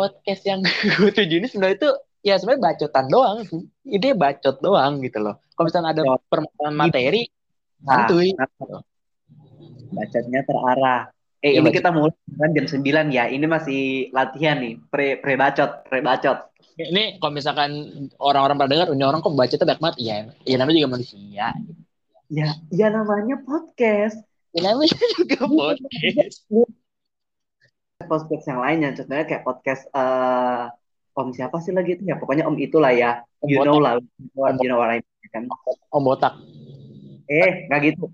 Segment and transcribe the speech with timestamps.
[0.00, 0.60] podcast yang
[0.96, 1.90] gue tuju ini sebenarnya itu
[2.20, 3.60] ya sebenarnya bacotan doang sih.
[3.84, 5.36] Ini bacot doang gitu loh.
[5.52, 7.22] Kalau misalnya ada permasalahan materi,
[7.80, 8.32] Nah, santuy.
[8.32, 8.48] nah,
[9.90, 11.02] bacotnya terarah.
[11.40, 11.76] Eh, Iya, ini bacot.
[11.80, 13.24] kita mulai kan jam 9 ya.
[13.26, 13.80] Ini masih
[14.12, 16.38] latihan nih, pre pre bacot, pre bacot.
[16.76, 17.70] Ini kalau misalkan
[18.16, 19.96] orang-orang pada dengar, ini orang kok bacotnya banyak banget.
[20.00, 21.46] Iya, ya namanya juga manusia.
[22.28, 24.20] Ya, ya namanya podcast.
[24.52, 26.36] Ya namanya juga podcast.
[28.10, 30.66] Podcast yang lainnya, contohnya kayak podcast eh
[31.10, 32.16] Om siapa sih lagi itu ya?
[32.18, 33.22] Pokoknya Om itulah ya.
[33.42, 33.66] Om You Botak.
[33.70, 33.92] know lah,
[34.62, 35.42] you know what I mean kan.
[35.90, 36.34] Om botak.
[37.26, 38.04] Eh, nggak gitu.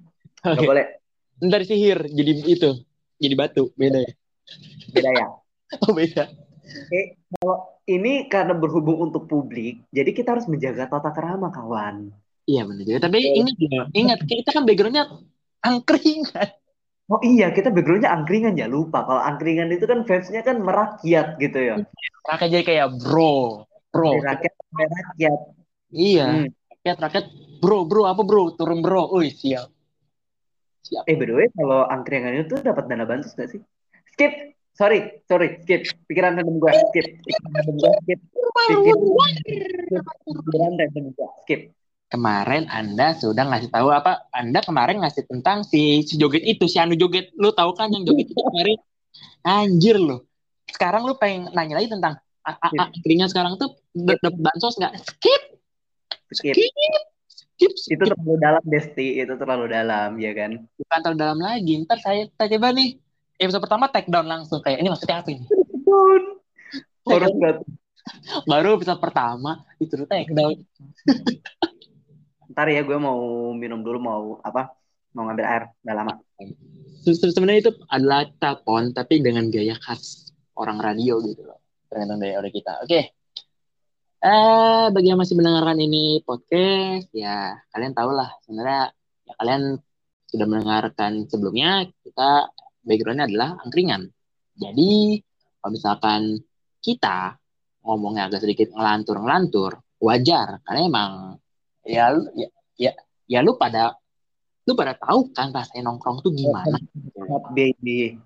[0.45, 0.69] Nggak Oke.
[0.69, 0.87] boleh.
[1.37, 2.71] Ntar sihir jadi itu,
[3.21, 4.13] jadi batu, beda ya.
[4.93, 5.27] Beda ya.
[5.83, 6.31] Oh beda.
[6.95, 12.15] Eh, kalau ini karena berhubung untuk publik, jadi kita harus menjaga tata kerama, kawan.
[12.47, 12.99] Iya benar juga.
[13.11, 13.57] Tapi ingat,
[13.91, 15.11] ingat kita kan backgroundnya
[15.67, 16.55] angkringan.
[17.07, 19.07] Oh iya, kita backgroundnya angkringan ya lupa.
[19.07, 21.75] Kalau angkringan itu kan vibes-nya kan merakyat gitu ya.
[22.27, 23.63] Rakyat jadi kayak bro,
[23.95, 24.19] bro.
[24.19, 25.41] Rakyat rakyat.
[25.95, 26.47] Iya, Hmm.
[26.83, 27.27] rakyat rakyat
[27.63, 28.51] bro, bro apa bro?
[28.59, 29.07] Turun bro.
[29.15, 29.71] Wih siap.
[30.83, 31.07] Siap.
[31.07, 33.61] Eh, by the way, kalau angkringan itu dapat dana bantus nggak sih?
[34.11, 34.59] Skip.
[34.77, 35.89] Sorry, sorry, skip.
[36.05, 37.07] Pikiran random gue, skip.
[37.23, 38.19] Pikiran random gue, skip.
[38.67, 38.99] Pikiran,
[40.27, 41.61] pikiran random gue, skip.
[42.07, 44.31] Kemarin Anda sudah ngasih tahu apa?
[44.31, 47.35] Anda kemarin ngasih tentang si si joget itu, si Anu joget.
[47.35, 48.79] Lu tahu kan yang joget itu kemarin?
[49.43, 50.23] Anjir lu.
[50.71, 52.15] Sekarang lu pengen nanya lagi tentang
[52.47, 54.95] a- a- a- angkringan sekarang tuh dapat bansos nggak?
[55.03, 55.43] Skip,
[56.31, 56.55] Skip.
[56.55, 57.99] skip, skip.
[57.99, 59.19] Itu terlalu dalam, Desti.
[59.19, 60.63] Itu terlalu dalam, ya kan?
[60.63, 61.75] Bukan terlalu dalam lagi.
[61.83, 63.03] Ntar saya coba nih.
[63.37, 65.45] Episode pertama take down langsung kayak ini maksudnya apa ini?
[67.05, 67.57] Banget.
[68.47, 70.55] Baru episode pertama itu tuh take down.
[72.53, 74.71] Ntar ya, gue mau minum dulu, mau apa?
[75.17, 75.65] Mau ngambil air.
[75.83, 76.13] Udah lama.
[77.03, 81.59] Se- se- Sebenarnya itu adalah telepon tapi dengan gaya khas orang radio gitu loh.
[81.89, 82.83] Tergantung dari orang kita.
[82.85, 83.01] Oke.
[84.17, 88.91] Eh, bagi yang masih mendengarkan ini podcast, ya kalian tahu lah sebenarnya
[89.23, 89.63] ya kalian
[90.27, 92.51] sudah mendengarkan sebelumnya kita
[92.83, 94.11] backgroundnya adalah angkringan.
[94.57, 95.21] Jadi
[95.61, 96.23] kalau misalkan
[96.83, 97.39] kita
[97.87, 101.11] ngomongnya agak sedikit ngelantur-ngelantur, wajar karena emang
[101.87, 102.93] ya lu ya ya,
[103.31, 103.95] ya lu pada
[104.67, 106.77] lu pada tahu kan rasanya nongkrong tuh gimana.
[107.15, 108.19] Club baby.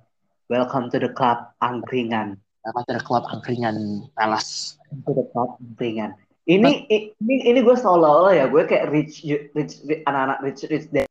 [0.51, 2.41] Welcome to the club angkringan.
[2.67, 4.81] Apa ada klub angkringan Palace.
[5.07, 6.17] To the club angkringan.
[6.49, 9.23] Ini ini ini gue seolah-olah ya gue kayak rich
[9.55, 11.07] rich, anak-anak rich rich dad.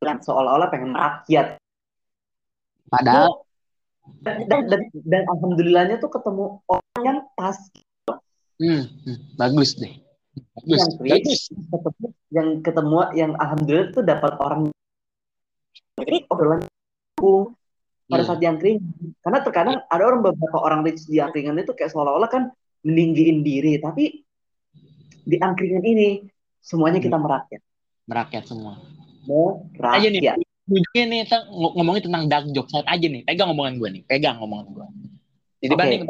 [0.00, 1.60] Kan seolah-olah pengen rakyat
[2.90, 3.46] Padahal
[4.26, 7.54] dan, dan, dan alhamdulillahnya tuh ketemu orang yang pas
[8.58, 9.94] hmm, hmm, bagus deh.
[10.30, 10.70] Bagus.
[10.70, 11.02] yang Bagus.
[11.02, 14.60] rich ketemu yang ketemu yang alhamdulillah tuh dapat orang
[15.98, 17.58] jadi obrolan nyambung
[18.06, 18.26] pada Iya.
[18.26, 18.82] saat di angkringan
[19.20, 22.42] karena terkadang ada orang beberapa orang rich di angkringan itu kayak seolah-olah kan
[22.82, 24.22] meninggiin diri tapi
[25.20, 26.08] di angkringan ini
[26.58, 27.62] semuanya kita merakyat
[28.06, 28.74] Merakyat semua.
[29.78, 30.18] Aja nih.
[30.18, 33.22] merakyat Ujungnya nih kita ngomongin tentang dark jokes saat aja nih.
[33.22, 34.02] Pegang omongan gue nih.
[34.02, 34.86] Pegang omongan gue.
[35.62, 35.78] Jadi Oke.
[35.78, 36.02] banding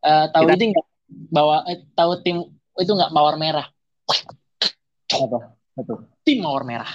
[0.00, 0.86] eh tahu Kita- itu nggak
[1.28, 2.36] bawa eh, tahu tim
[2.80, 3.66] itu nggak mawar merah.
[5.14, 6.90] apa betul Tim mawar merah.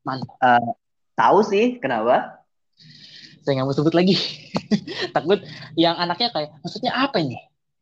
[0.00, 0.34] Mantap.
[1.12, 2.40] tahu sih kenapa
[3.44, 4.16] Saya nggak mau sebut lagi.
[5.16, 5.40] Takut
[5.76, 7.36] yang anaknya kayak maksudnya apa ini?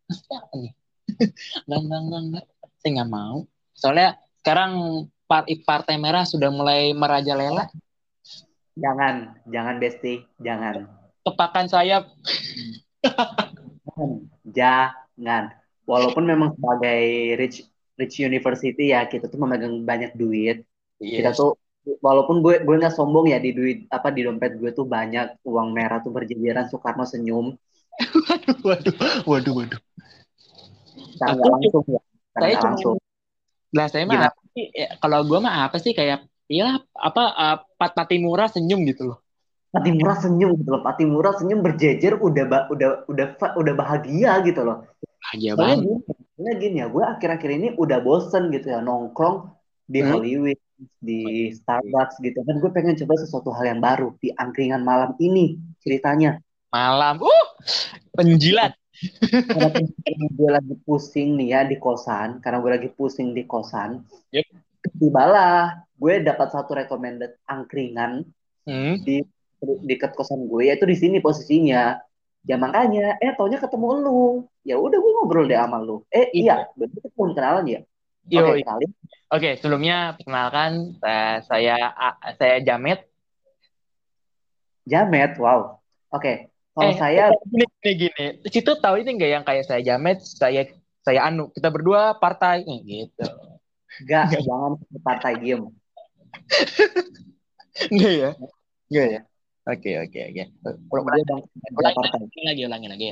[0.07, 0.73] Maksudnya apa nih?
[1.67, 2.45] Enggak, enggak, enggak.
[2.79, 3.37] Saya nggak mau.
[3.75, 4.09] Soalnya
[4.43, 4.73] sekarang
[5.27, 7.69] par- partai merah sudah mulai merajalela.
[8.79, 10.87] jangan jangan besti jangan
[11.27, 12.07] Kepakan sayap.
[14.57, 15.53] Jangan.
[15.89, 17.03] Walaupun memang sebagai
[17.41, 17.65] rich
[17.97, 20.69] rich university ya kita tuh memegang banyak duit.
[21.01, 21.57] Kita tuh
[22.05, 25.73] walaupun gue gue nggak sombong ya di duit apa di dompet gue tuh banyak uang
[25.73, 27.57] merah tuh berjejeran Soekarno senyum.
[28.67, 28.95] waduh,
[29.25, 29.81] waduh, waduh.
[31.17, 32.01] Secara Aku langsung ya.
[32.37, 32.97] Saya cuma langsung.
[33.73, 34.65] Lah saya mah apa sih?
[34.77, 39.19] Ya, kalau gue mah apa sih kayak Iya apa uh, Pat Patimura senyum gitu loh.
[39.69, 40.81] Patimura senyum gitu loh.
[40.81, 44.89] Patimura senyum berjejer udah ba- udah udah udah bahagia gitu loh.
[45.19, 45.85] Bahagia Soalnya banget.
[45.85, 45.97] gini,
[46.33, 49.51] soalnya gini ya, gue akhir-akhir ini udah bosen gitu ya nongkrong
[49.85, 50.11] di Hmm.
[50.15, 50.61] Hollywood,
[51.01, 51.21] di
[51.53, 52.55] Starbucks gitu kan.
[52.63, 56.39] Gue pengen coba sesuatu hal yang baru di angkringan malam ini ceritanya.
[56.69, 57.19] Malam.
[57.19, 57.47] Uh,
[58.13, 58.77] penjilat.
[59.25, 64.03] Karena gue lagi pusing nih ya di kosan, karena gue lagi pusing di kosan.
[64.35, 64.47] Yep.
[64.99, 68.23] Tibalah gue dapat satu recommended angkringan
[68.69, 69.01] Hmm.
[69.01, 69.25] di
[69.83, 71.99] dekat kosan gue yaitu di sini posisinya.
[72.49, 74.25] Ya makanya, eh taunya ketemu lu.
[74.65, 76.01] Ya udah gue ngobrol deh sama lu.
[76.09, 76.65] Eh Iya.
[76.65, 77.81] iya, berarti kita belum kenalan ya.
[78.29, 78.91] Oke, kenalin.
[79.29, 80.73] Oke, sebelumnya perkenalkan
[81.05, 83.05] eh, saya A- saya Jamet.
[84.89, 85.77] Jamet, wow.
[86.09, 88.27] Oke, Kalau saya gini, gini, gini.
[88.49, 90.65] Situ tahu ini enggak yang kayak saya Jamet, saya
[91.05, 93.29] saya Anu, kita berdua partai Eh, gitu.
[94.09, 94.73] enggak jangan
[95.05, 95.69] partai diem.
[97.93, 98.31] Enggak ya?
[98.89, 99.21] Enggak ya?
[99.69, 100.33] Oke, oke, oke.
[100.33, 101.43] Dia bang
[101.77, 103.07] Ulangi lagi, lagi, ulangi lagi.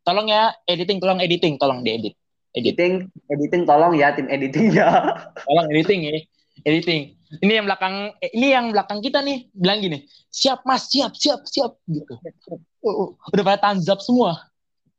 [0.00, 2.16] Tolong ya, editing, tolong editing, tolong diedit.
[2.56, 2.72] Edit.
[2.80, 2.94] Editing,
[3.28, 4.88] editing tolong ya tim editing ya.
[5.44, 6.16] Tolong editing ya.
[6.64, 7.12] Editing.
[7.44, 11.44] Ini yang belakang, eh, ini yang belakang kita nih, bilang gini, siap mas, siap, siap,
[11.44, 11.76] siap.
[11.84, 12.16] Gitu.
[12.80, 14.48] Oh, oh, udah pada tanzap semua.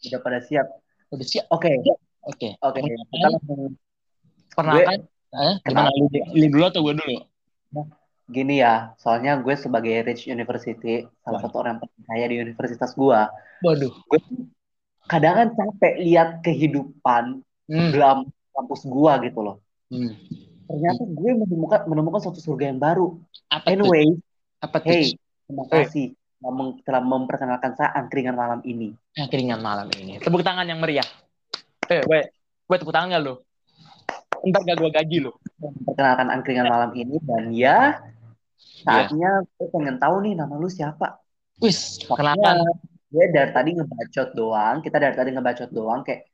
[0.06, 0.70] Udah pada siap.
[1.10, 1.50] Udah siap.
[1.50, 1.74] Oke,
[2.30, 2.54] Oke.
[2.62, 2.80] oke.
[2.86, 3.74] Kita langsung
[4.54, 5.00] Perkenalkan.
[5.30, 5.90] Eh, gimana?
[5.94, 6.06] Lu,
[6.38, 7.18] lu dulu atau gue dulu?
[8.30, 13.20] Gini ya, soalnya gue sebagai Rich University, salah satu orang paling kaya di universitas gue,
[13.66, 13.90] Waduh.
[13.90, 14.20] gue
[15.10, 17.94] kadang kan capek lihat kehidupan Hmm.
[17.94, 18.18] dalam
[18.50, 19.62] kampus gue gitu loh.
[19.94, 20.14] Hmm.
[20.66, 23.18] Ternyata gue menemukan menemukan suatu surga yang baru.
[23.50, 23.70] Apa?
[23.70, 24.18] Anyway,
[24.58, 25.14] Apa hey,
[25.46, 28.94] terima kasih telah mem- telah memperkenalkan saya angkringan malam ini.
[29.14, 30.18] Yang keringan malam ini.
[30.18, 31.06] Tepuk tangan yang meriah.
[31.90, 32.26] Eh, weh,
[32.66, 33.34] weh tepuk tangan gak lu?
[34.46, 35.32] Ntar gak gue gaji lu.
[35.62, 37.78] Memperkenalkan angkringan malam ini dan ya
[38.60, 41.20] saatnya gue pengen tahu nih nama lu siapa.
[41.60, 42.64] Wis, perkenalkan.
[43.10, 46.30] gue dari tadi ngebacot doang, kita dari tadi ngebacot doang kayak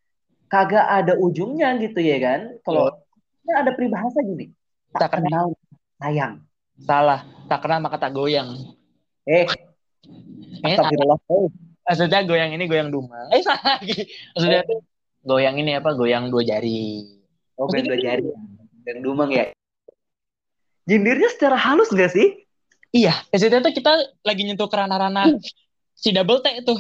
[0.45, 2.41] kagak ada ujungnya gitu ya kan.
[2.61, 2.91] Kalau
[3.41, 4.51] ya ada peribahasa gini,
[4.91, 5.55] tak Tak kenal.
[5.55, 6.33] kenal sayang.
[6.75, 7.21] Salah.
[7.47, 8.51] Tak kenal maka tak goyang.
[9.23, 9.47] Eh,
[10.61, 11.17] Eh, astagfirullah.
[11.31, 11.47] Eh,
[11.81, 13.31] maksudnya goyang ini goyang dumang.
[13.31, 14.05] Eh, salah lagi.
[14.35, 14.79] Maksudnya tuh
[15.23, 15.95] goyang ini apa?
[15.95, 17.07] Goyang dua jari.
[17.55, 18.27] oh goyang dua jari.
[18.83, 19.54] Goyang dumang ya.
[20.85, 22.45] Jindirnya secara halus gak sih?
[22.95, 23.91] Iya, maksudnya tuh kita
[24.23, 25.35] lagi nyentuh ke ranah-ranah
[25.97, 26.75] si double T itu.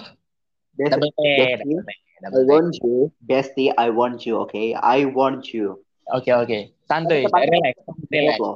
[0.79, 1.19] Double T.
[1.19, 2.49] Bestie, double T, I double T.
[2.53, 2.95] want you.
[3.19, 4.77] Bestie, I want you, okay?
[4.77, 5.81] I want you.
[6.13, 6.77] Oke, oke.
[6.85, 7.75] Santuy, Tapi relax,
[8.13, 8.55] relax, loh.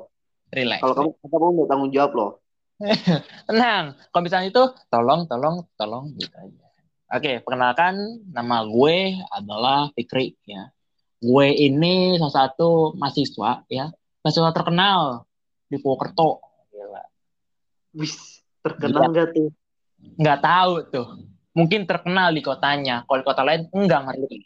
[0.54, 0.80] relax.
[0.86, 2.32] Kalau kamu kamu mau tanggung jawab loh.
[3.50, 3.98] Tenang.
[4.14, 6.66] Kalau misalnya itu, tolong, tolong, tolong gitu aja.
[7.10, 10.70] Oke, perkenalkan nama gue adalah Fikri ya.
[11.20, 13.90] Gue ini salah satu mahasiswa ya,
[14.24, 15.26] mahasiswa terkenal
[15.70, 16.42] di Purwokerto.
[16.74, 17.04] Gila.
[17.94, 19.54] Wis, terkenal gak tuh?
[20.18, 21.08] Nggak tahu tuh.
[21.54, 23.06] Mungkin terkenal di kotanya.
[23.06, 24.38] Kalau di kota lain enggak ngerti.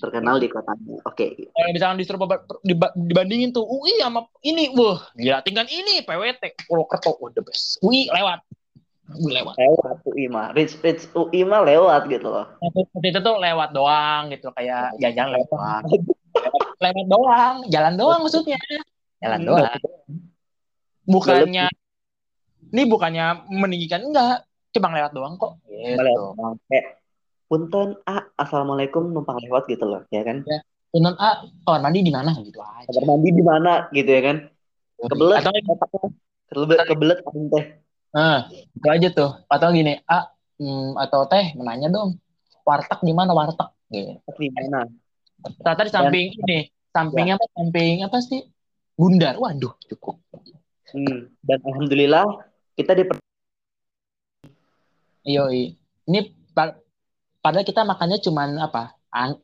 [0.00, 0.96] Terkenal di kotanya.
[1.04, 1.36] Oke.
[1.52, 6.68] Kalau misalnya disuruh ba- diba- dibandingin tuh UI sama ini, wah, gila tinggal ini PWT
[6.68, 7.80] Purwokerto, wah the best.
[7.84, 8.40] UI lewat.
[9.20, 9.54] UI lewat.
[9.60, 10.48] Lewat UI mah.
[10.56, 12.46] Rich Rich UI mah lewat gitu loh.
[13.04, 15.82] Itu tuh lewat doang gitu kayak jajan lewat doang.
[16.80, 18.56] lewat doang, jalan doang maksudnya.
[19.20, 19.68] Jalan doang.
[21.04, 21.66] Bukannya
[22.70, 25.58] ini bukannya meninggikan enggak, cuma lewat doang kok.
[25.68, 25.96] Gitu.
[25.96, 26.54] Lewat doang.
[26.68, 27.00] Kayak
[27.50, 30.46] punten ah assalamualaikum numpang lewat gitu loh ya kan
[30.94, 32.86] Punten ah, kamar mandi di mana gitu aja.
[32.86, 34.36] kamar mandi di mana gitu ya kan
[35.02, 35.50] kebelet Atau
[36.46, 37.64] kebelet kebelet teh
[38.10, 39.30] Nah, itu aja tuh.
[39.46, 42.18] Atau gini, ah, hmm, atau teh, menanya dong,
[42.66, 43.70] warteg di mana warteg?
[43.86, 44.18] Gitu.
[44.18, 44.86] di mana
[45.62, 46.58] Ternyata di samping ini,
[46.90, 47.46] sampingnya apa?
[47.54, 48.42] Samping apa sih?
[49.00, 49.34] Bundar.
[49.40, 50.20] Waduh, cukup.
[50.92, 51.32] hmm.
[51.40, 52.26] dan alhamdulillah
[52.76, 53.04] kita di
[55.20, 55.48] Iya,
[56.08, 56.20] ini
[56.52, 56.76] pa-
[57.40, 58.96] padahal kita makannya cuman apa?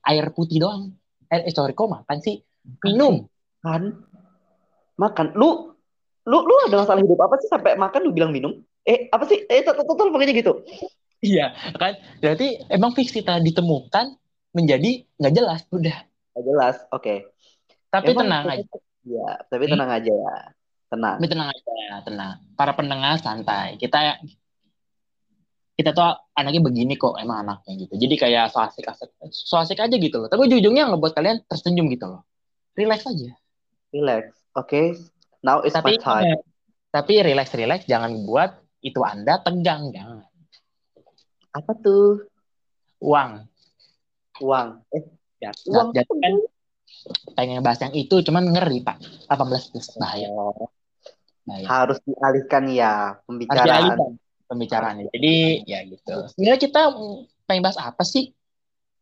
[0.05, 0.93] Air putih doang.
[1.32, 2.44] Eh, eh, sorry, kok makan sih?
[2.85, 3.25] Minum.
[3.62, 3.82] kan
[4.94, 5.75] makan lu
[6.26, 9.43] lu lu ada masalah hidup apa sih sampai makan lu bilang minum eh apa sih
[9.46, 10.63] eh total total pokoknya gitu
[11.19, 11.96] Iya, kan?
[12.20, 14.20] Berarti emang fix kita ditemukan
[14.53, 15.96] menjadi nggak jelas, udah.
[16.36, 17.15] Nggak jelas oke
[17.89, 19.72] Tapi Emang tenang aja, ya tapi Hmm?
[19.72, 20.34] tenang aja ya
[20.86, 21.72] tenang tapi tenang aja,
[22.03, 22.34] tenang.
[22.55, 23.75] Para pendengar santai.
[23.75, 24.22] Kita
[25.77, 27.94] kita tuh anaknya begini kok, emang anaknya gitu.
[28.01, 30.29] Jadi kayak so asik asik, so asik aja gitu loh.
[30.31, 32.22] Tapi ujung-ujungnya ngebuat kalian tersenyum gitu loh.
[32.75, 33.32] Relax aja.
[33.89, 34.82] relax oke
[35.41, 36.36] now it's Tapi my time
[36.91, 40.25] tapi relax relax, jangan buat itu anda tegang, jangan.
[41.51, 42.25] apa tuh
[43.01, 43.44] Uang.
[44.41, 45.05] uang eh
[45.36, 46.34] Ya, uang kan
[47.38, 48.98] pengen bahas yang itu, cuman ngeri pak.
[49.31, 50.28] 18 plus bahaya.
[51.46, 51.66] bahaya.
[51.70, 54.10] harus dialihkan ya harus pembicaraan dialihkan
[54.50, 55.05] pembicaraannya.
[55.14, 55.34] Jadi
[55.66, 56.14] ya gitu.
[56.34, 56.82] Sebenarnya kita
[57.46, 58.34] pengen bahas apa sih?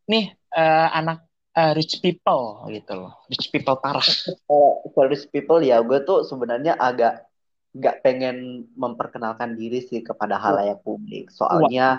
[0.08, 1.24] Nih eh, anak
[1.56, 4.04] eh, rich people gitu loh, rich people parah.
[4.48, 7.28] Kalau for these people ya gue tuh sebenarnya agak
[7.74, 11.98] nggak pengen memperkenalkan diri sih kepada halayak publik soalnya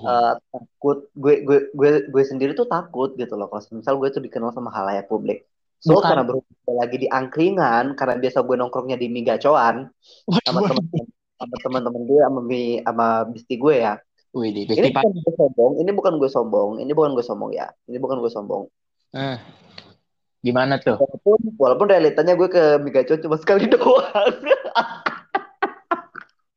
[0.00, 0.98] Eh, takut.
[1.12, 4.72] Gue gue gue gue sendiri tuh takut gitu loh kalau misal gue tuh dikenal sama
[4.72, 5.44] halayak publik.
[5.82, 6.14] So Bukan.
[6.14, 9.90] karena berhubung lagi di angkringan karena biasa gue nongkrongnya di migacoan
[10.46, 10.84] sama Waduh, teman
[11.42, 13.98] sama teman-teman gue sama mi sama bisti gue ya.
[14.32, 17.66] Wih, di ini bukan gue sombong ini bukan gue sombong ini bukan gue sombong ya.
[17.90, 18.70] Ini bukan gue sombong.
[19.12, 19.36] Eh,
[20.46, 20.96] gimana tuh?
[21.02, 24.38] walaupun walaupun realitanya gue ke migacoan cuma sekali doang.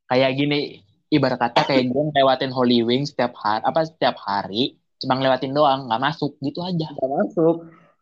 [0.06, 0.85] Kayak gini,
[1.16, 5.86] ibarat kata kayak gue ngelewatin Holy Wings setiap hari apa setiap hari cuma ngelewatin doang
[5.86, 7.56] nggak masuk gitu aja Gak masuk.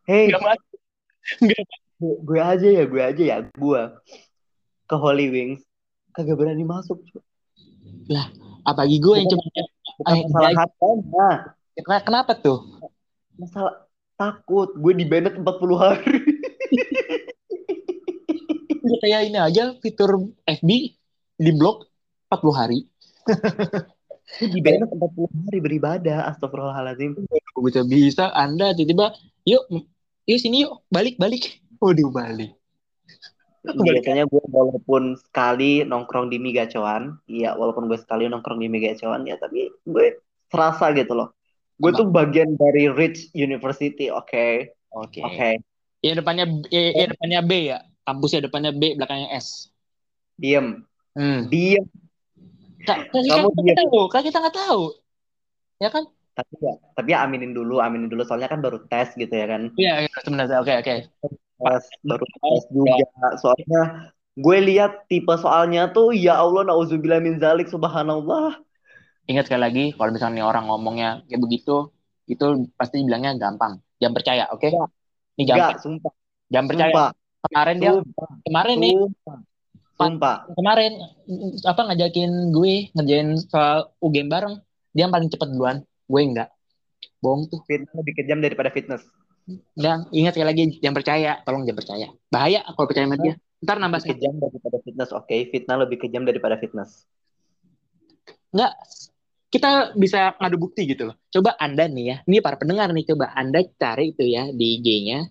[0.03, 0.77] Hey, nggak masuk
[1.39, 1.63] Nggak.
[2.19, 3.81] gue, aja ya, gue aja ya, gue
[4.83, 5.61] ke Holy Wings
[6.11, 6.99] kagak berani masuk.
[7.01, 7.17] cu.
[8.61, 9.41] apalagi gue yang cuma
[9.93, 10.57] Bukan Eh, masalah baik.
[10.59, 11.29] harganya,
[12.03, 12.59] Kenapa- tuh
[13.33, 13.73] masalah
[14.13, 14.69] takut.
[14.73, 16.01] Gue di banned 40 hari.
[18.99, 20.69] Kayak ini aja fitur FB
[21.33, 21.87] di blok
[22.29, 22.79] 40 hari
[24.53, 26.31] di banned 40 hari beribadah.
[26.33, 27.17] Astagfirullahaladzim.
[27.63, 29.15] bisa bisa anda tiba-tiba
[29.47, 29.63] yuk
[30.27, 32.51] yuk sini yuk balik balik waduh balik
[33.63, 39.39] Biasanya gue walaupun sekali nongkrong di Migacoan, iya walaupun gue sekali nongkrong di Migacoan ya,
[39.39, 40.19] tapi gue
[40.51, 41.31] serasa gitu loh.
[41.79, 45.49] Gue tuh bagian dari Rich University, oke, oke oke.
[46.03, 49.71] ya depannya ya, ya depannya B ya kampusnya depannya B belakangnya S
[50.35, 50.83] Diem,
[51.15, 51.47] hmm.
[51.47, 51.87] diem.
[52.83, 54.81] Kak, kan Kamu kita nggak tahu kan kita nggak tahu.
[55.79, 56.03] Ya kan?
[56.33, 58.25] Tapi ya, tapi ya aminin dulu, aminin dulu.
[58.25, 59.69] Soalnya kan baru tes gitu ya kan.
[59.77, 60.59] iya iya, sebenarnya.
[60.59, 60.95] Oke oke.
[61.63, 63.07] Tes, baru tes juga.
[63.37, 63.81] Soalnya
[64.33, 68.57] gue lihat tipe soalnya tuh, ya Allah, nauzubillah min zalik, subhanallah.
[69.23, 71.87] ingat sekali lagi kalau misalnya nih orang ngomongnya kayak begitu
[72.27, 73.79] itu pasti bilangnya gampang.
[74.03, 74.67] Jangan percaya oke?
[74.67, 74.89] Enggak.
[75.39, 76.13] ini gampang Enggak, sumpah,
[76.51, 76.91] jangan percaya.
[76.91, 77.09] Sumpah,
[77.47, 78.93] kemarin dia sumpah, kemarin nih
[79.97, 80.93] sumpah, kemarin
[81.63, 84.55] apa ngajakin gue ngerjain soal UGM bareng.
[84.93, 85.81] Dia yang paling cepet duluan.
[86.05, 86.49] Gue enggak.
[87.21, 87.61] Bohong tuh.
[87.65, 89.03] Fitness lebih kejam daripada fitness.
[89.75, 91.31] dan ingat sekali lagi jangan percaya.
[91.43, 92.07] Tolong jangan percaya.
[92.31, 93.33] Bahaya kalau percaya sama dia.
[93.63, 95.37] Ntar nambah Lebih kejam daripada fitness, oke.
[95.51, 97.07] Fitnah lebih kejam daripada fitness.
[98.55, 98.71] enggak.
[99.53, 101.15] Kita bisa ngadu bukti gitu loh.
[101.29, 102.17] Coba anda nih ya.
[102.25, 105.29] Ini para pendengar nih coba anda cari itu ya di IG-nya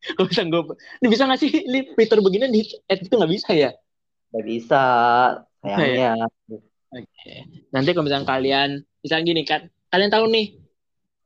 [0.00, 0.62] bisa gue
[1.04, 1.50] ini bisa nggak sih?
[1.52, 3.70] Ini fitur begini di add itu nggak bisa ya
[4.30, 4.84] Gak bisa,
[5.58, 6.14] sayangnya.
[6.90, 7.34] Oke.
[7.74, 8.70] Nanti kalau misalnya kalian,
[9.02, 10.46] misalnya gini kan, kalian tahu nih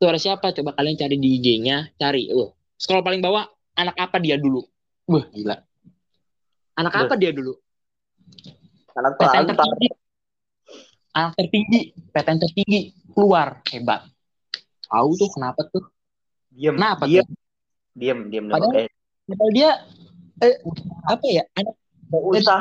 [0.00, 0.52] suara siapa?
[0.56, 2.32] Coba kalian cari di IG-nya, cari.
[2.32, 3.44] Uh, scroll paling bawah,
[3.76, 4.64] anak apa dia dulu?
[5.08, 5.56] Wah, gila.
[6.80, 7.00] Anak Duh.
[7.06, 7.52] apa dia dulu?
[8.96, 9.88] Anak PTN tertinggi.
[11.14, 11.80] Anak tertinggi,
[12.10, 12.80] PTN tertinggi
[13.12, 14.08] keluar hebat.
[14.88, 15.84] Tahu tuh kenapa tuh?
[16.54, 17.36] Diem, Kenapa diem, tuh?
[17.98, 18.44] diem, diem.
[18.48, 18.52] diem.
[18.52, 18.88] Padahal-.
[19.24, 19.70] Padahal dia
[20.40, 20.56] eh,
[21.08, 21.44] apa ya?
[21.56, 21.74] Anak
[22.14, 22.60] Gak usah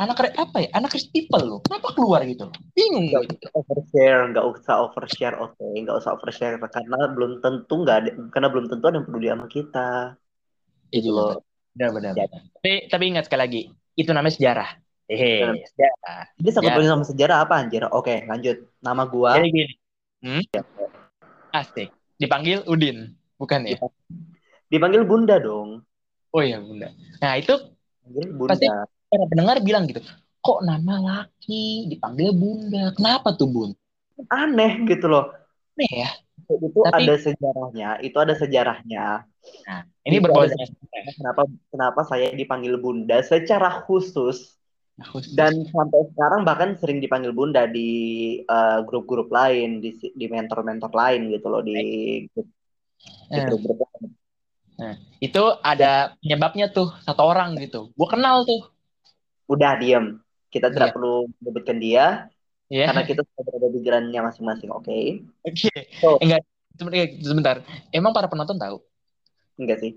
[0.00, 0.68] anak re- apa ya?
[0.76, 1.60] Anak Chris people loh.
[1.64, 2.56] Kenapa keluar gitu loh?
[2.72, 3.46] Bingung gue gitu.
[3.52, 8.66] overshare, nggak usah overshare, oke, nggak usah overshare karena belum tentu nggak ada, karena belum
[8.72, 9.88] tentu ada yang peduli sama kita.
[10.92, 11.40] Itu loh.
[11.72, 12.12] Benar-benar.
[12.16, 12.26] Ya.
[12.28, 13.62] Tapi, tapi ingat sekali lagi,
[13.96, 14.70] itu namanya sejarah.
[15.08, 15.56] Hehe, Benar.
[15.72, 16.22] sejarah.
[16.40, 16.88] Jadi sangkut Ya.
[16.88, 17.82] sama sejarah apa anjir?
[17.90, 18.56] Oke, lanjut.
[18.80, 19.74] Nama gua Jadi gini.
[20.22, 20.42] Hmm?
[21.52, 21.92] Asik.
[22.16, 23.76] Dipanggil Udin, bukan ya?
[24.72, 25.84] dipanggil Bunda dong.
[26.32, 26.88] Oh iya, Bunda.
[27.20, 27.52] Nah, itu
[28.06, 28.50] Dipanggil Bunda.
[28.56, 28.70] Pasti-
[29.12, 30.00] para pendengar bilang gitu,
[30.40, 32.96] kok nama laki dipanggil Bunda?
[32.96, 33.70] Kenapa tuh, Bun?
[34.32, 35.28] Aneh gitu loh.
[35.76, 36.10] Aneh ya.
[36.48, 39.28] Itu Tapi- ada sejarahnya, itu ada sejarahnya.
[39.68, 40.48] Nah, ini dengan
[41.16, 44.54] Kenapa kenapa saya dipanggil Bunda secara khusus
[45.02, 45.34] khusus.
[45.34, 47.90] dan sampai sekarang bahkan sering dipanggil Bunda di
[48.42, 51.74] eh, grup-grup lain, di di mentor-mentor lain gitu loh di
[53.32, 54.08] Eh, grup-grup lain.
[55.18, 57.90] itu ada penyebabnya tuh satu orang gitu.
[57.96, 58.68] Gua kenal tuh.
[59.52, 60.16] Udah diem.
[60.48, 60.94] Kita tidak Iya.
[60.96, 62.04] perlu menyebutkan dia
[62.68, 62.88] Ya.
[62.88, 64.68] karena kita sudah berada di jalannya masing-masing.
[64.72, 65.72] Oke, Oke.
[66.00, 66.16] So.
[66.18, 66.40] Enggak.
[66.72, 67.56] Sebentar, sebentar.
[67.92, 68.80] Emang para penonton tahu?
[69.60, 69.92] enggak sih?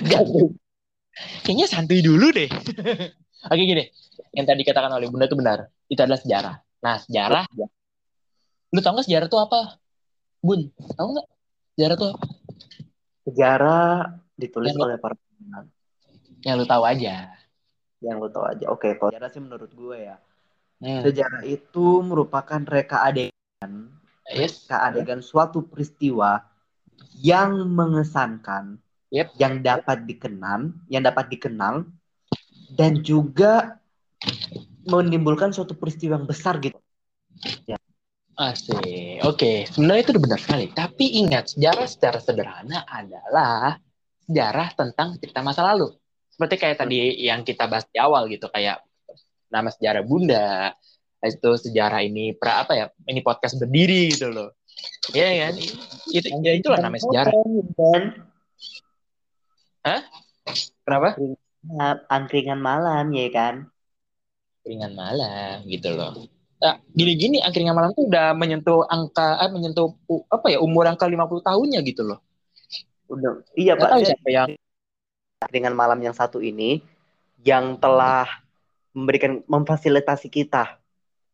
[0.00, 0.24] Enggak.
[1.44, 2.48] Kayaknya santuy dulu deh.
[3.44, 3.84] Oke gini,
[4.32, 5.68] yang tadi katakan oleh Bunda itu benar.
[5.86, 6.54] Itu adalah sejarah.
[6.78, 7.44] Nah, sejarah,
[8.70, 9.60] lu tau nggak sejarah itu apa?
[10.38, 11.26] Bun, tahu nggak?
[11.74, 12.24] Sejarah itu apa?
[13.28, 13.90] Sejarah
[14.34, 15.64] ditulis Yang- oleh para pendengar.
[16.42, 17.14] Yang lu tahu aja.
[18.04, 18.66] Yang lo tahu aja.
[18.70, 20.16] Oke, kalau sejarah sih menurut gue ya,
[20.78, 21.02] Hmm.
[21.02, 23.90] sejarah itu merupakan reka adegan,
[24.30, 24.62] Yes.
[24.62, 26.46] reka adegan suatu peristiwa
[27.18, 28.78] yang mengesankan,
[29.10, 29.34] Yep.
[29.42, 31.90] yang dapat dikenang, yang dapat dikenang,
[32.78, 33.82] dan juga
[34.86, 36.78] menimbulkan suatu peristiwa yang besar gitu.
[38.38, 39.18] Asik.
[39.26, 40.70] Oke, sebenarnya itu benar sekali.
[40.70, 43.82] Tapi ingat, sejarah secara sederhana adalah
[44.30, 45.90] sejarah tentang cerita masa lalu.
[46.38, 48.78] Seperti kayak tadi yang kita bahas di awal gitu, kayak
[49.50, 50.70] nama sejarah Bunda,
[51.18, 52.86] itu sejarah ini pra apa ya?
[53.10, 54.54] Ini podcast berdiri gitu loh.
[55.10, 55.54] Iya kan?
[56.14, 57.34] Itu ya itulah namanya sejarah.
[57.74, 58.02] Dan
[60.86, 61.18] Kenapa?
[62.06, 63.66] angkringan malam ya kan.
[64.62, 66.14] Ringan malam gitu loh.
[66.58, 69.90] Nah, gini-gini angkringan malam tuh udah menyentuh angka eh, menyentuh
[70.30, 72.22] apa ya umur angka 50 tahunnya gitu loh.
[73.10, 73.88] Udah, iya Pak.
[73.90, 74.48] tahu siapa yang
[75.38, 76.82] angkringan malam yang satu ini
[77.46, 78.26] yang telah
[78.90, 80.82] memberikan memfasilitasi kita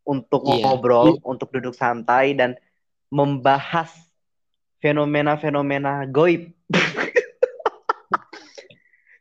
[0.04, 0.68] untuk Iya.
[0.68, 2.60] ngobrol, untuk duduk santai dan
[3.08, 3.88] membahas
[4.84, 6.52] fenomena-fenomena goib.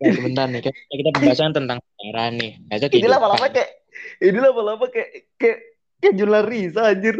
[0.04, 2.60] Ya, sebentar nih, kita, kita pembahasan tentang sejarah nih.
[2.76, 3.72] Itu Ini lama-lama kayak
[4.20, 5.58] ini lama-lama kayak kayak
[6.04, 7.16] kayak Juna Risa anjir.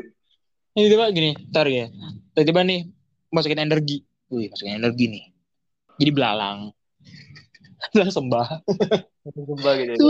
[0.76, 1.88] Ini tiba gini, ntar ya.
[2.36, 2.92] Tiba-tiba nih,
[3.32, 4.04] masukin energi.
[4.28, 5.24] Wih, masukin energi nih.
[5.96, 6.76] Jadi belalang.
[8.16, 8.48] Sembah.
[9.34, 10.08] Sumpah gitu.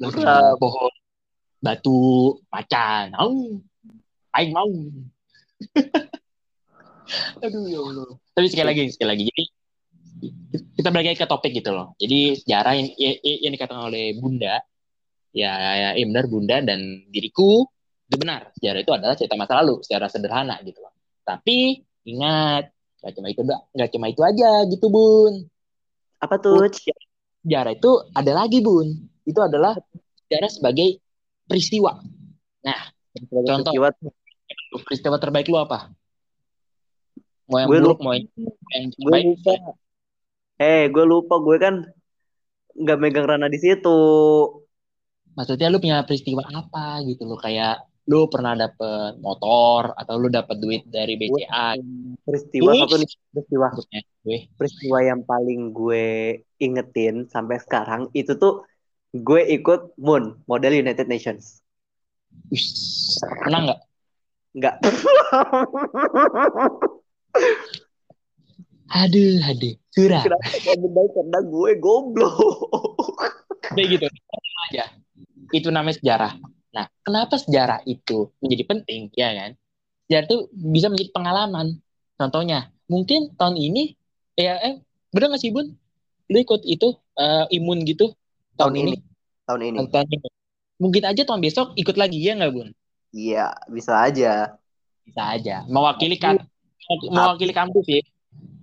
[0.00, 0.20] Lah Sure.
[0.20, 0.92] sembah pohon.
[1.62, 2.00] Batu,
[2.50, 3.14] macan.
[3.14, 3.62] Au.
[4.34, 4.66] Aing mau.
[7.44, 8.08] Aduh ya Allah.
[8.32, 9.22] Tapi sekali lagi, sekali lagi.
[9.28, 9.44] Jadi
[10.78, 11.92] kita balik lagi ke topik gitu loh.
[12.00, 14.62] Jadi sejarah yang, yang, yang dikatakan oleh Bunda,
[15.34, 16.80] ya, ya, ya benar Bunda dan
[17.12, 17.66] diriku
[18.08, 18.48] itu benar.
[18.56, 20.92] Sejarah itu adalah cerita masa lalu secara sederhana gitu loh.
[21.22, 25.34] Tapi ingat, nggak cuma itu nggak cuma itu aja gitu bun.
[26.22, 26.62] Apa tuh?
[27.42, 28.86] Sejarah itu ada lagi bun.
[29.26, 29.74] Itu adalah
[30.26, 31.02] sejarah sebagai
[31.50, 31.98] peristiwa.
[33.28, 33.74] Contoh.
[33.74, 33.88] Peristiwa
[34.72, 35.92] Peristiwa terbaik lu apa?
[37.50, 38.04] Mau yang Gue buruk, lupa.
[38.08, 38.26] mau yang,
[38.72, 39.24] yang gue terbaik?
[39.28, 39.54] lupa.
[40.62, 41.74] Eh, gue lupa gue kan
[42.72, 43.98] nggak megang Rana di situ.
[45.36, 50.58] Maksudnya lu punya peristiwa apa gitu loh kayak lu pernah dapet motor atau lu dapet
[50.58, 51.78] duit dari BCA
[52.26, 53.68] Peristiwa satu nih peristiwa
[54.58, 58.66] peristiwa yang paling gue ingetin sampai sekarang itu tuh
[59.14, 61.62] gue ikut Moon model United Nations.
[62.48, 62.72] Wis,
[63.44, 63.80] menang nggak?
[64.56, 64.76] Enggak.
[68.92, 70.20] Aduh, aduh, surah.
[70.20, 71.00] Kenapa?
[71.16, 72.36] Karena gue goblok.
[73.72, 74.04] Kayak gitu.
[74.68, 74.84] aja.
[75.48, 76.36] Itu namanya sejarah.
[76.72, 79.50] Nah, kenapa sejarah itu menjadi penting, ya kan?
[80.08, 81.66] Sejarah itu bisa menjadi pengalaman.
[82.16, 83.92] Contohnya, mungkin tahun ini,
[84.36, 84.74] ya, eh,
[85.12, 85.68] bener nggak sih Bun?
[86.32, 86.88] Lu ikut itu
[87.20, 88.16] eh, imun gitu
[88.56, 88.98] tahun, Tahun ini, ini.
[89.44, 89.78] Tahun ini.
[89.92, 90.28] tahun ini.
[90.80, 92.68] Mungkin aja tahun besok ikut lagi ya nggak Bun?
[93.12, 94.56] Iya, bisa aja.
[95.04, 95.56] Bisa aja.
[95.68, 96.40] Mewakili kan,
[97.12, 98.00] mewakili kampus ya.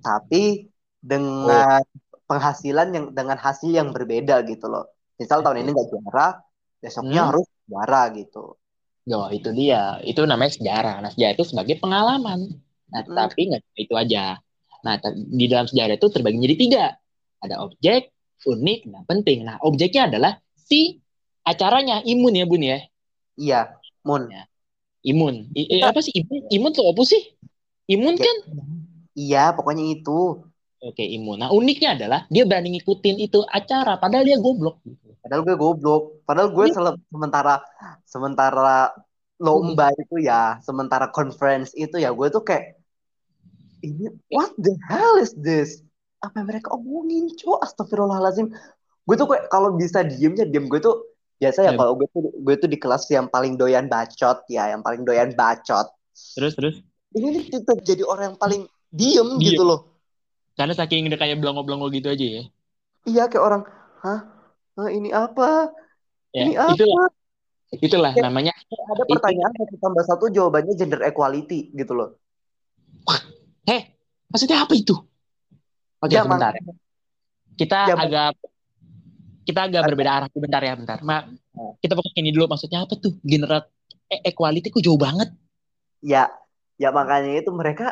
[0.01, 0.65] Tapi
[0.99, 1.83] dengan
[2.25, 4.89] penghasilan yang dengan hasil yang berbeda gitu loh.
[5.19, 6.39] Misal tahun ini nggak juara,
[6.79, 7.29] besoknya Hmm.
[7.29, 8.57] harus juara gitu.
[9.05, 10.01] Yo, itu dia.
[10.01, 10.95] Itu namanya sejarah.
[11.05, 12.49] Nah, sejarah itu sebagai pengalaman.
[12.89, 13.15] Nah, Hmm.
[13.15, 14.41] tapi nggak itu aja.
[14.81, 16.85] Nah, di dalam sejarah itu terbagi menjadi tiga.
[17.39, 18.11] Ada objek,
[18.43, 19.39] unik, dan penting.
[19.47, 20.99] Nah, objeknya adalah si
[21.45, 22.79] acaranya imun ya, Bun ya.
[23.39, 23.59] Iya,
[24.03, 24.27] Moon.
[24.99, 25.47] Imun.
[25.55, 26.43] I- apa sih imun?
[26.51, 27.21] Imun tuh apa sih?
[27.87, 28.25] Imun Ya.
[28.27, 28.37] kan?
[29.15, 30.43] Iya, pokoknya itu.
[30.79, 31.43] Oke, imun.
[31.43, 34.79] Nah, uniknya adalah dia berani ngikutin itu acara, padahal dia goblok.
[35.19, 36.03] Padahal gue goblok.
[36.23, 36.75] Padahal gue Iya.
[36.75, 37.53] sele- sementara
[38.03, 38.77] sementara
[39.37, 42.75] lomba itu ya, sementara conference itu ya, gue tuh kayak
[43.79, 45.79] ini what the hell is this?
[46.19, 47.63] Apa yang mereka omongin, cok?
[47.63, 48.51] Astagfirullahalazim.
[49.07, 50.67] Gue tuh kayak kalau bisa diem ya diem.
[50.67, 51.07] Gue tuh
[51.39, 51.79] biasa ya Ya.
[51.79, 55.31] kalau gue tuh gue tuh di kelas yang paling doyan bacot ya, yang paling doyan
[55.31, 55.87] bacot.
[56.35, 56.75] Terus, terus.
[57.09, 59.55] Ini nih kita jadi orang yang paling diem, Diem.
[59.55, 59.87] gitu loh.
[60.53, 62.43] Karena saking udah kayak belongo-belongo gitu aja ya.
[63.07, 63.61] Iya kayak orang,
[64.03, 64.19] hah?
[64.79, 65.43] Hah, ini apa?
[66.33, 66.73] Ya, Ini apa?
[66.73, 67.09] itulah.
[67.73, 68.23] Itulah Ya.
[68.23, 68.53] namanya
[68.93, 72.09] Ada pertanyaan satu tambah satu jawabannya gender equality gitu loh.
[73.69, 73.81] Heh,
[74.31, 74.95] maksudnya apa itu?
[76.03, 76.53] Oke, Ya, sebentar.
[76.53, 76.73] makanya.
[77.59, 78.35] Kita Ya, agak
[79.47, 80.99] kita agak berbeda arah sebentar ya, bentar.
[81.01, 81.25] Ma,
[81.81, 82.45] kita fokus ini dulu.
[82.51, 83.17] Maksudnya apa tuh?
[83.25, 83.65] General
[84.09, 85.29] e- equality kok jauh banget.
[86.11, 86.19] Ya,
[86.81, 87.83] ya makanya itu mereka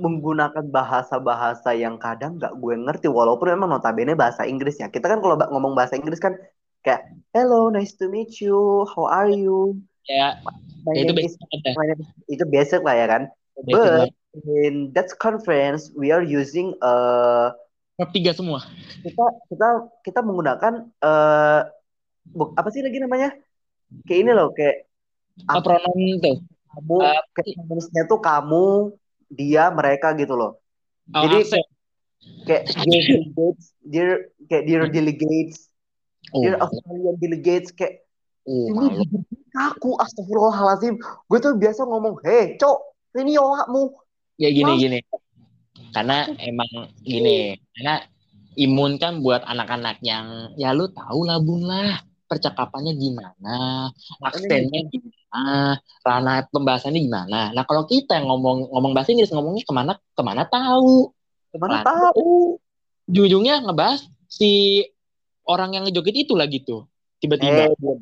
[0.00, 4.88] menggunakan bahasa-bahasa yang kadang nggak gue ngerti walaupun memang notabene bahasa Inggris ya.
[4.88, 6.34] Kita kan kalau ngomong bahasa Inggris kan
[6.80, 9.76] kayak hello, nice to meet you, how are you?
[10.08, 10.40] Ya,
[10.88, 11.36] My ya itu is
[11.76, 13.22] my name is- itu basic lah ya kan.
[13.62, 14.10] Basic But banget.
[14.64, 17.52] in that conference we are using uh,
[18.16, 18.64] tiga semua.
[19.04, 19.68] kita kita
[20.02, 21.60] kita menggunakan eh
[22.32, 23.36] bu- apa sih lagi namanya?
[24.08, 24.88] Kayak ini loh, kayak
[25.48, 26.36] Oh, pronoun tuh.
[26.70, 28.92] kamu Eh, kayak tuh kamu,
[29.30, 30.58] dia, mereka gitu loh.
[31.14, 31.64] Oh, Jadi aksen.
[32.44, 34.10] kayak dear delegates, dear
[34.50, 35.70] kayak dear delegates,
[36.30, 38.06] Oh, dear Australian delegates kayak
[38.46, 39.06] oh, ini
[39.56, 40.98] aku astagfirullahalazim.
[41.26, 42.78] Gue tuh biasa ngomong, "Hei, cok,
[43.18, 43.94] ini oakmu."
[44.38, 44.78] Ya gini Wah.
[44.78, 44.98] gini.
[45.90, 46.70] Karena emang
[47.02, 48.04] gini, karena
[48.54, 51.98] imun kan buat anak-anak yang ya lu tahu lah bun lah
[52.30, 53.90] percakapannya gimana,
[54.22, 55.74] aksennya gimana,
[56.06, 57.50] ranah pembahasannya gimana.
[57.50, 61.10] Nah kalau kita yang ngomong ngomong bahasa Inggris ngomongnya ke mana ke mana tahu,
[61.50, 62.14] Ke mana Lah.
[62.14, 62.54] tahu?
[63.10, 64.86] ujung-ujungnya ngebahas si
[65.42, 66.86] orang yang ngejoget itu lah gitu.
[67.18, 67.98] Tiba-tiba Eh,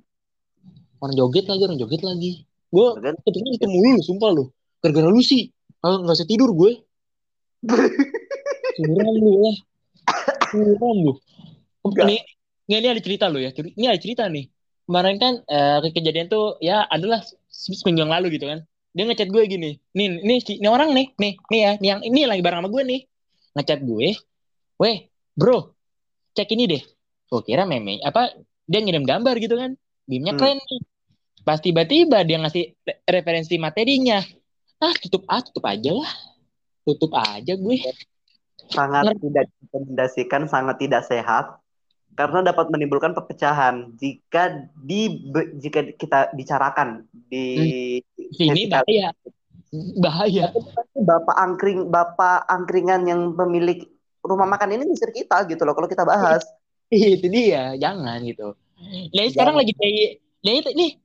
[1.01, 2.45] orang joget lagi, orang joget lagi.
[2.69, 3.17] Gue Kan?
[3.25, 4.45] ketemu itu mulu, sumpah lu.
[4.85, 5.49] Gara-gara lu sih,
[5.81, 6.85] kalau nggak usah tidur gue.
[8.77, 9.57] Suram lu lah.
[10.53, 11.13] Suram lu.
[11.89, 12.21] Ini,
[12.69, 13.51] ini, ini ada cerita lu ya.
[13.57, 14.47] Ini ada cerita nih.
[14.89, 17.21] kemarin kan uh, kejadian tuh ya adalah
[17.53, 18.65] seminggu yang lalu gitu kan.
[18.97, 19.77] Dia ngechat gue gini.
[19.93, 21.13] Nih nih ini orang nih.
[21.21, 23.01] Nih nih ya nih yang ini lagi bareng sama gue nih.
[23.53, 24.09] Ngechat gue.
[24.81, 24.97] Weh
[25.37, 25.77] bro
[26.33, 26.83] cek ini deh.
[27.29, 28.33] Gue kira meme apa
[28.65, 29.77] dia ngirim gambar gitu kan.
[30.09, 30.41] Bimnya hmm.
[30.41, 30.81] keren nih.
[31.45, 32.73] Pas tiba-tiba dia ngasih
[33.05, 34.25] referensi materinya.
[34.81, 36.13] Ah tutup ah tutup aja lah.
[36.89, 37.77] Tutup aja gue.
[38.73, 39.21] Sangat Ngerti.
[39.29, 41.58] tidak direkomendasikan sangat tidak sehat
[42.19, 45.31] karena dapat menimbulkan perpecahan jika di
[45.63, 47.47] jika kita bicarakan di
[48.03, 48.43] hmm.
[48.43, 49.15] ini bahaya.
[50.03, 50.51] Bahaya.
[50.99, 53.87] Bapak angkring bapak angkringan yang pemilik
[54.27, 56.43] rumah makan ini misir kita gitu loh kalau kita bahas.
[56.91, 57.79] Itu dia.
[57.79, 58.59] Jangan gitu.
[59.15, 60.99] Nah sekarang lagi kayak nah nih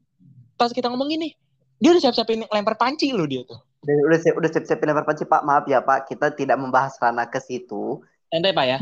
[0.57, 1.37] pas kita ngomong gini
[1.77, 3.61] dia udah siap-siapin lempar panci loh dia tuh.
[3.85, 5.45] Udah udah siap udah siap siapin lempar panci pak.
[5.45, 6.09] Maaf ya pak.
[6.09, 8.01] Kita tidak membahas ranah ke situ
[8.33, 8.77] santai pak ya.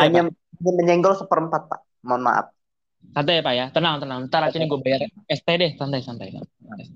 [0.00, 0.72] Hanya pak.
[0.72, 1.80] menyenggol seperempat pak.
[2.00, 2.46] Mohon maaf.
[3.12, 3.64] Santai ya pak ya.
[3.68, 4.18] Tenang tenang.
[4.32, 5.70] Ntar aja nih gue bayar ST deh.
[5.76, 6.32] Santai santai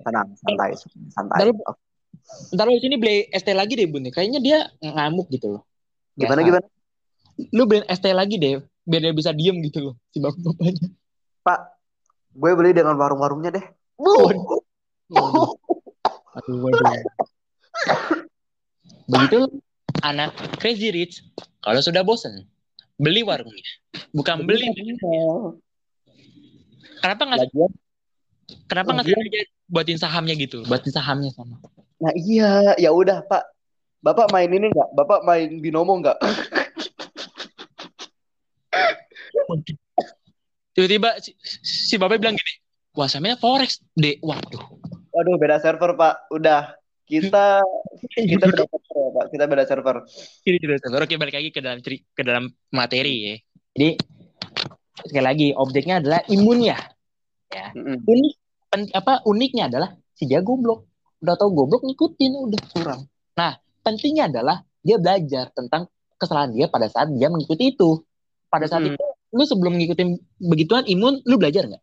[0.01, 0.71] tenang santai
[1.13, 1.39] santai.
[1.53, 1.77] Ntar,
[2.57, 4.09] ntar lu sini beli ST lagi deh bun.
[4.09, 5.63] Kayaknya dia ngamuk gitu loh.
[6.17, 6.67] Gimana gimana?
[7.53, 10.89] Lu beli ST lagi deh biar dia bisa diem gitu loh si bapak bapaknya.
[11.45, 11.61] Pak
[12.33, 13.65] gue beli dengan warung-warungnya deh.
[14.01, 14.33] Bu
[16.31, 16.95] aduh waduh
[19.11, 19.39] begitu
[20.01, 21.25] anak crazy rich
[21.61, 22.49] kalau sudah bosen
[23.01, 23.65] beli warungnya,
[24.13, 24.69] bukan beli.
[27.01, 27.49] Kenapa nggak?
[28.69, 30.61] Kenapa nggak aja buatin sahamnya gitu?
[30.69, 31.57] Buatin sahamnya sama.
[32.01, 33.45] Nah iya, ya udah Pak.
[34.01, 34.97] Bapak main ini nggak?
[34.97, 36.17] Bapak main binomo nggak?
[40.77, 41.35] Tiba-tiba si,
[41.65, 42.55] si Bapak bilang gini,
[42.95, 44.65] wah samanya forex deh, waduh.
[45.11, 46.73] Waduh beda server Pak, udah
[47.05, 47.61] kita
[48.15, 49.27] kita beda server ya, Pak.
[49.35, 49.97] Kita beda server.
[50.47, 51.01] Ini beda server.
[51.05, 53.35] Oke, balik lagi ke dalam ke dalam materi ya.
[53.77, 53.91] Jadi
[55.07, 56.77] sekali lagi objeknya adalah imunnya.
[57.51, 57.75] Ya.
[57.75, 57.97] Mm -hmm.
[58.07, 58.33] Unik
[58.95, 60.87] apa uniknya adalah si dia goblok.
[61.21, 63.01] Udah tau goblok ngikutin udah kurang.
[63.37, 68.01] Nah, pentingnya adalah dia belajar tentang kesalahan dia pada saat dia mengikuti itu.
[68.49, 68.99] Pada saat mm -hmm.
[68.99, 70.09] itu lu sebelum ngikutin
[70.43, 71.83] begituan imun lu belajar nggak?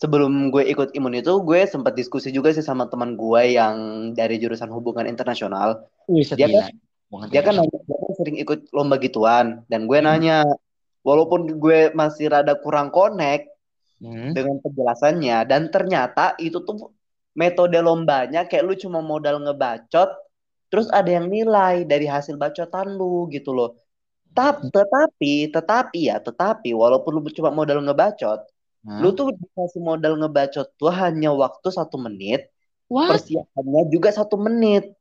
[0.00, 3.76] Sebelum gue ikut imun itu gue sempat diskusi juga sih sama teman gue yang
[4.16, 5.84] dari jurusan hubungan internasional.
[6.08, 6.72] Wih, dia kan
[7.28, 7.78] dia kan, nanya,
[8.16, 10.06] sering ikut lomba gituan dan gue hmm.
[10.08, 10.46] nanya
[11.04, 13.50] walaupun gue masih rada kurang connect
[14.00, 14.32] hmm.
[14.32, 16.94] dengan penjelasannya dan ternyata itu tuh
[17.34, 20.10] metode lombanya kayak lu cuma modal ngebacot
[20.70, 23.76] terus ada yang nilai dari hasil bacotan lu gitu loh.
[24.30, 28.46] Tetapi tetapi ya tetapi walaupun lu cuma modal ngebacot
[28.80, 29.00] Hmm?
[29.04, 32.48] Lu tuh dikasih modal ngebacot tuh hanya waktu satu menit.
[32.88, 33.12] What?
[33.12, 34.96] Persiapannya juga satu menit.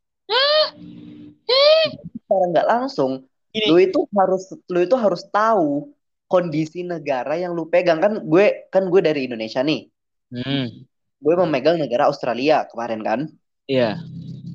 [2.30, 3.26] Cara nggak langsung,
[3.58, 3.65] Ini.
[3.74, 5.89] lu itu harus lu itu harus tahu
[6.30, 9.89] kondisi negara yang lu pegang kan gue kan gue dari Indonesia nih.
[10.30, 10.86] Hmm.
[11.18, 13.20] Gue memegang negara Australia kemarin kan.
[13.65, 13.98] Iya.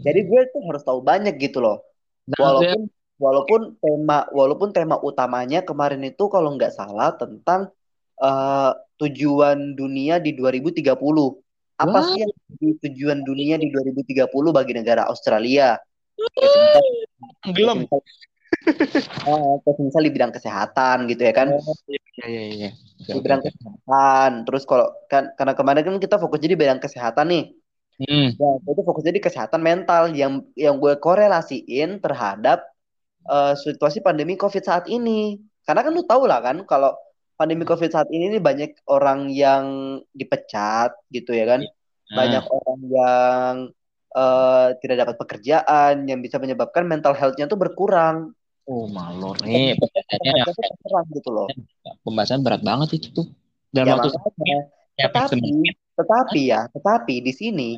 [0.06, 1.82] Jadi gue tuh harus tahu banyak gitu loh.
[2.30, 2.92] Nah, walaupun ya.
[3.18, 7.74] walaupun tema walaupun tema utamanya kemarin itu kalau nggak salah tentang
[8.24, 10.80] uh, tujuan dunia di 2030.
[11.74, 12.06] Apa What?
[12.08, 15.76] sih yang di tujuan dunia di 2030 bagi negara Australia?
[17.52, 17.84] Belum.
[19.28, 21.52] Oh, misalnya di bidang kesehatan gitu ya kan?
[21.52, 22.70] Oh, iya, iya, iya.
[23.02, 24.46] Di bidang kesehatan.
[24.48, 27.44] Terus kalau kan karena kemarin kan kita fokus jadi bidang kesehatan nih.
[27.94, 28.34] Hmm.
[28.34, 32.62] Nah, itu fokusnya di kesehatan mental yang yang gue korelasiin terhadap
[33.26, 35.38] uh, situasi pandemi COVID saat ini.
[35.66, 36.94] Karena kan lu tahu lah kan kalau
[37.34, 39.64] pandemi COVID saat ini nih banyak orang yang
[40.14, 41.60] dipecat gitu ya kan.
[41.64, 42.16] Hmm.
[42.16, 43.54] Banyak orang yang
[44.14, 48.32] uh, tidak dapat pekerjaan yang bisa menyebabkan mental health-nya tuh berkurang.
[48.64, 51.48] Oh malor nih pembahasannya berkurang gitu loh.
[52.00, 53.26] Pembahasan berat banget itu tuh.
[53.74, 54.14] Dan ya, waktu
[54.46, 54.60] ya,
[55.10, 55.38] tetapi
[55.94, 57.70] tetapi ya, tetapi di sini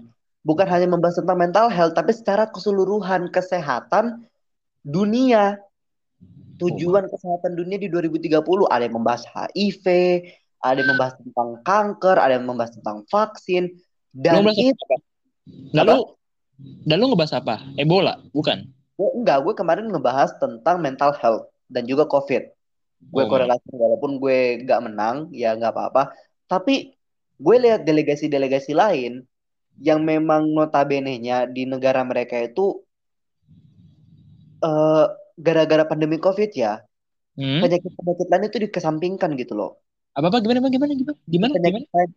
[0.46, 4.28] bukan hanya membahas tentang mental health tapi secara keseluruhan kesehatan
[4.86, 5.58] dunia
[6.56, 7.10] tujuan oh.
[7.12, 8.40] kesehatan dunia di 2030
[8.72, 9.84] ada yang membahas HIV,
[10.60, 13.76] ada yang membahas tentang kanker, ada yang membahas tentang vaksin
[14.16, 14.84] dan itu
[15.76, 16.16] Lalu
[16.88, 17.62] dan lu ngebahas apa?
[17.76, 18.64] Ebola, bukan?
[18.96, 22.42] Gue enggak, gue kemarin ngebahas tentang mental health dan juga COVID.
[23.12, 26.16] Gue oh, korelasi walaupun gue nggak menang, ya nggak apa-apa.
[26.48, 26.96] Tapi
[27.36, 29.20] gue lihat delegasi-delegasi lain
[29.76, 32.80] yang memang notabene-nya di negara mereka itu
[34.64, 35.06] uh,
[35.36, 36.80] gara-gara pandemi covid ya
[37.36, 37.60] hmm?
[37.62, 39.80] penyakit penyakit lain itu dikesampingkan gitu loh
[40.16, 42.10] apa apa gimana gimana gimana gimana penyakit gimana?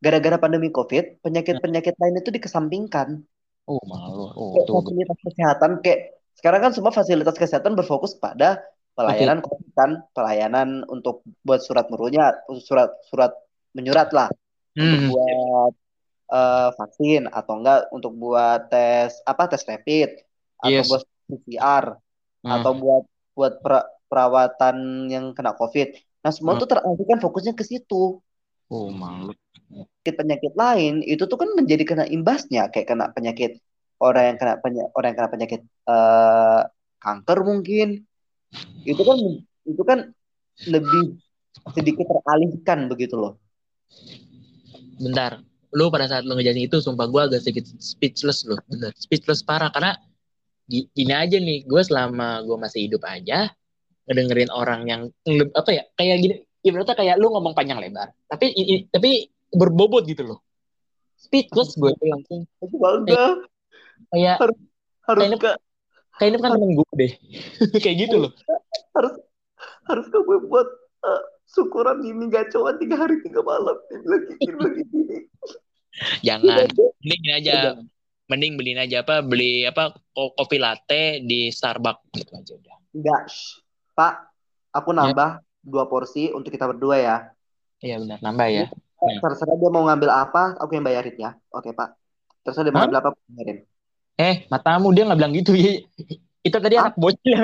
[0.00, 3.24] gara-gara pandemi covid penyakit penyakit lain itu dikesampingkan
[3.66, 6.00] oh malu oh kayak fasilitas kesehatan kayak
[6.36, 8.60] sekarang kan semua fasilitas kesehatan berfokus pada
[8.96, 9.72] pelayanan okay.
[9.76, 13.32] kan pelayanan untuk buat surat merunya surat surat
[13.72, 14.28] menyurat lah
[14.76, 15.08] untuk Hmm.
[15.08, 15.72] buat
[16.36, 20.20] eh, vaksin atau enggak untuk buat tes apa tes rapid
[20.60, 20.88] atau Yes.
[20.92, 21.84] buat PCR
[22.44, 22.52] Hmm.
[22.60, 23.04] atau buat
[23.36, 25.92] buat pra- perawatan yang kena COVID.
[26.24, 26.60] Nah, semua Hmm.
[26.64, 28.18] tuh teralihkan fokusnya ke situ.
[28.66, 29.30] Oh, malu.
[29.70, 33.62] Penyakit-penyakit lain itu tuh kan menjadi kena imbasnya kayak kena penyakit
[34.02, 36.62] orang yang kena penya- orang yang kena penyakit eh,
[36.98, 38.02] kanker mungkin.
[38.82, 39.18] Itu kan
[39.66, 39.98] itu kan
[40.70, 41.18] lebih
[41.74, 43.38] sedikit teralihkan begitu loh.
[44.98, 45.42] Bentar.
[45.74, 48.56] Lu pada saat lu ngejelasin itu, sumpah gue agak sedikit speechless loh.
[48.70, 48.94] Bener.
[48.96, 49.68] Speechless parah.
[49.68, 49.92] Karena
[50.68, 53.50] gini aja nih, gue selama gue masih hidup aja,
[54.04, 55.02] ngedengerin orang yang,
[55.54, 58.10] apa ya, kayak gini, ibaratnya kayak lu ngomong panjang lebar.
[58.26, 60.38] Tapi i- i- tapi berbobot gitu loh.
[61.16, 62.44] Speechless gue langsung.
[62.60, 63.40] Bangga
[64.12, 64.58] Kayak, harus
[65.06, 65.50] Kayaknya- ke
[66.18, 67.12] kayak ini kan temen gue deh.
[67.82, 68.32] kayak gitu loh.
[68.92, 69.14] harus
[69.86, 70.68] harus gue buat
[71.06, 75.16] eh, syukuran ini gacoan tiga hari tiga malam dia bilang gini dia bilang gini
[76.20, 76.66] Jangan.
[77.00, 77.54] Mending gini aja.
[78.26, 82.10] Mending beliin aja apa, beli apa, ko- kopi latte di Starbucks.
[82.10, 82.76] Gitu aja udah.
[82.96, 83.22] enggak
[83.96, 84.14] pak
[84.72, 87.16] aku nambah dua porsi untuk kita berdua ya.
[87.80, 88.66] Iya benar, nambah ya.
[88.96, 89.18] Ya.
[89.22, 91.30] terserah dia mau ngambil apa aku yang bayarin ya.
[91.52, 91.94] Oke pak.
[92.42, 93.58] Terserah dia mau ngambil apa aku bayarin.
[94.16, 95.84] Eh, matamu dia nggak bilang gitu ya.
[96.40, 97.36] Itu tadi anak bocil.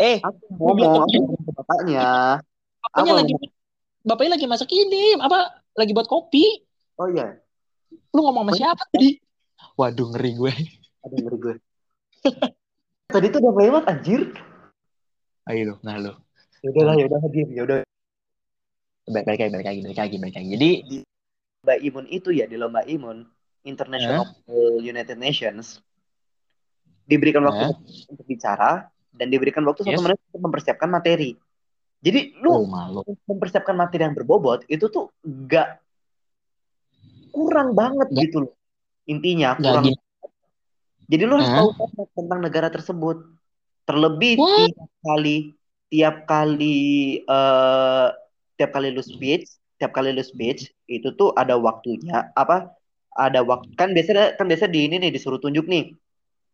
[0.00, 2.06] eh, aku ngomong aku ke bapaknya.
[2.82, 3.34] Bapaknya Apa lagi
[4.06, 6.44] bapaknya lagi masak ini, apa lagi buat kopi.
[6.96, 7.36] oh iya.
[8.14, 9.18] Lu ngomong sama siapa tadi?
[9.76, 10.52] Waduh, ngeri gue.
[11.02, 11.54] ada ngeri gue
[13.14, 14.32] tadi tuh udah lewat anjir
[15.46, 16.10] Ayo lu, nah lu.
[16.60, 17.76] yaudah lah yaudah diem yaudah
[19.06, 20.48] Balik balik lagi, balik lagi, balik lagi, balik lagi.
[20.50, 20.70] Jadi,
[21.62, 23.22] lomba imun itu ya di lomba imun
[23.62, 24.26] International
[24.76, 25.78] United Nations
[27.04, 27.74] diberikan waktu Eh?
[28.08, 30.02] untuk bicara dan diberikan waktu satu Yes.
[30.02, 31.38] menit untuk mempersiapkan materi.
[31.96, 33.06] Jadi lu oh malu.
[33.24, 35.78] mempersiapkan materi yang berbobot itu tuh gak
[37.30, 38.52] kurang banget Nggak- gitu loh.
[39.06, 39.84] Intinya Nggak kurang.
[39.86, 39.98] gini.
[41.06, 43.16] Jadi lu harus tahu banget tentang negara tersebut.
[43.86, 44.74] Terlebih What?
[44.74, 45.36] tiap kali
[45.86, 46.78] tiap kali
[47.22, 48.08] eh
[48.58, 49.46] tiap kali lu speech,
[49.78, 52.74] tiap kali lu speech itu tuh ada waktunya apa?
[53.14, 55.94] Ada waktu kan biasa kan biasa di ini nih disuruh tunjuk nih.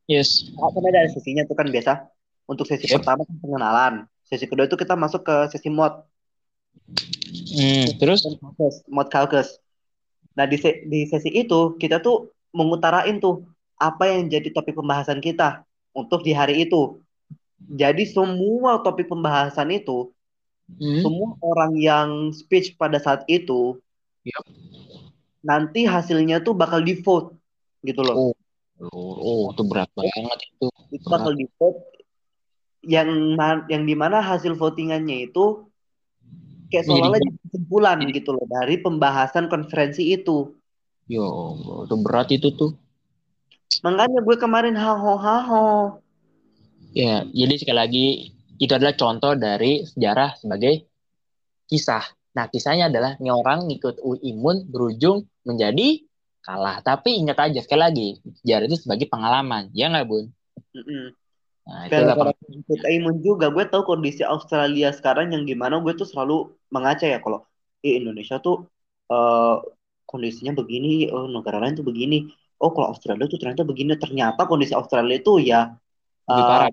[0.07, 0.53] Yes.
[0.53, 2.05] Kan ada sesinya tuh kan biasa.
[2.45, 3.01] Untuk sesi Yep.
[3.01, 3.95] pertama kan pengenalan.
[4.29, 6.05] Sesi kedua itu kita masuk ke sesi mod
[7.53, 8.25] Hmm, terus?
[8.89, 9.61] mod calculus.
[10.33, 13.49] Nah, di, se- di sesi itu kita tuh mengutarain tuh
[13.81, 17.03] apa yang jadi topik pembahasan kita untuk di hari itu.
[17.59, 20.13] Jadi semua topik pembahasan itu,
[20.73, 21.05] Hmm.
[21.05, 23.77] semua orang yang speech pada saat itu,
[24.25, 24.45] Yup.
[25.45, 27.37] nanti hasilnya tuh bakal di vote
[27.85, 28.31] gitu loh.
[28.31, 28.35] Oh.
[28.83, 30.67] Oh, oh, itu berat banget itu.
[30.91, 31.79] Itu bakal di vote
[32.83, 33.39] yang
[33.71, 35.71] yang di mana hasil votingannya itu
[36.67, 40.51] kayak seolah-olah jadi kesimpulan gitu loh dari pembahasan konferensi itu.
[41.11, 42.71] Yo, Allah, itu berat itu tuh.
[43.85, 45.63] Makanya gue kemarin haho haho.
[46.93, 48.07] Ya, jadi sekali lagi
[48.61, 50.87] itu adalah contoh dari sejarah sebagai
[51.67, 52.05] kisah.
[52.37, 56.01] Nah, kisahnya adalah ini orang ngikut imun berujung menjadi
[56.45, 56.81] kalah.
[56.85, 58.09] Tapi ingat aja sekali lagi,
[58.45, 59.73] sejarah itu sebagai pengalaman.
[59.73, 60.29] Ya nggak, Bun?
[60.77, 61.13] Mm-mm.
[61.67, 65.93] Nah, itulah Gara-gara peng- ikut imun juga, gue tahu kondisi Australia sekarang yang gimana gue
[66.01, 67.45] tuh selalu mengaca ya kalau
[67.85, 68.65] eh, Indonesia tuh
[69.13, 69.57] eh,
[70.13, 72.17] kondisinya begini, oh negara lain tuh begini.
[72.63, 73.93] Oh kalau Australia tuh ternyata begini.
[74.05, 75.59] Ternyata kondisi Australia itu ya
[76.29, 76.71] lebih eh, parah.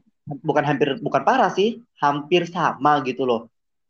[0.50, 1.70] bukan hampir bukan parah sih,
[2.04, 3.40] hampir sama gitu loh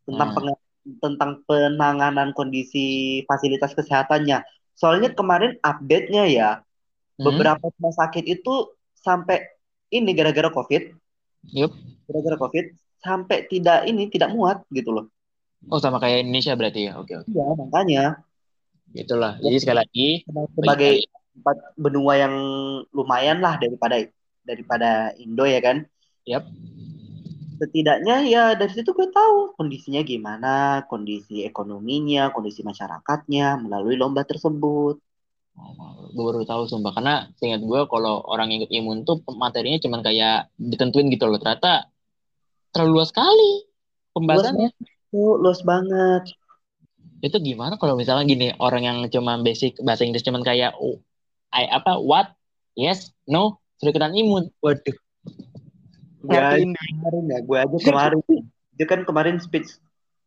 [0.08, 0.36] tentang Hmm.
[0.36, 0.64] peng-
[1.04, 2.80] tentang penanganan kondisi
[3.30, 4.38] fasilitas kesehatannya.
[4.80, 6.50] Soalnya kemarin update-nya ya
[7.20, 8.52] Hmm, beberapa rumah sakit itu
[9.06, 9.38] sampai
[9.98, 10.84] ini gara-gara COVID,
[11.44, 11.74] yup.
[12.08, 12.66] gara-gara COVID
[13.06, 15.06] sampai tidak ini tidak muat gitu loh.
[15.74, 16.92] Oh, sama kayak Indonesia berarti ya.
[17.02, 17.32] Oke, oke.
[17.32, 18.00] Iya, makanya
[18.94, 19.38] Itulah.
[19.38, 20.08] Jadi sekali lagi,
[20.58, 21.06] sebagai
[21.38, 22.36] tempat benua yang
[22.92, 24.02] lumayan lah daripada
[24.44, 25.86] daripada Indo ya kan.
[26.26, 26.46] Yap.
[27.60, 34.98] Setidaknya ya dari situ gue tahu kondisinya gimana, kondisi ekonominya, kondisi masyarakatnya melalui lomba tersebut.
[36.16, 40.00] gue baru tahu sumpah karena seingat gue kalau orang yang ikut imun tuh materinya cuman
[40.00, 41.92] kayak ditentuin gitu loh ternyata
[42.72, 43.68] terlalu luas sekali
[44.16, 44.72] pembahasannya
[45.10, 46.38] Tuh, luas banget.
[47.20, 51.00] Itu gimana kalau misalnya gini orang yang cuma basic bahasa Inggris cuman kayak oh,
[51.52, 52.32] I, apa what
[52.80, 54.96] yes no sudah ikutan imun waduh
[56.24, 58.20] ngertiin kemarin ya, gue aja kemarin.
[58.76, 59.80] Dia kan kemarin speech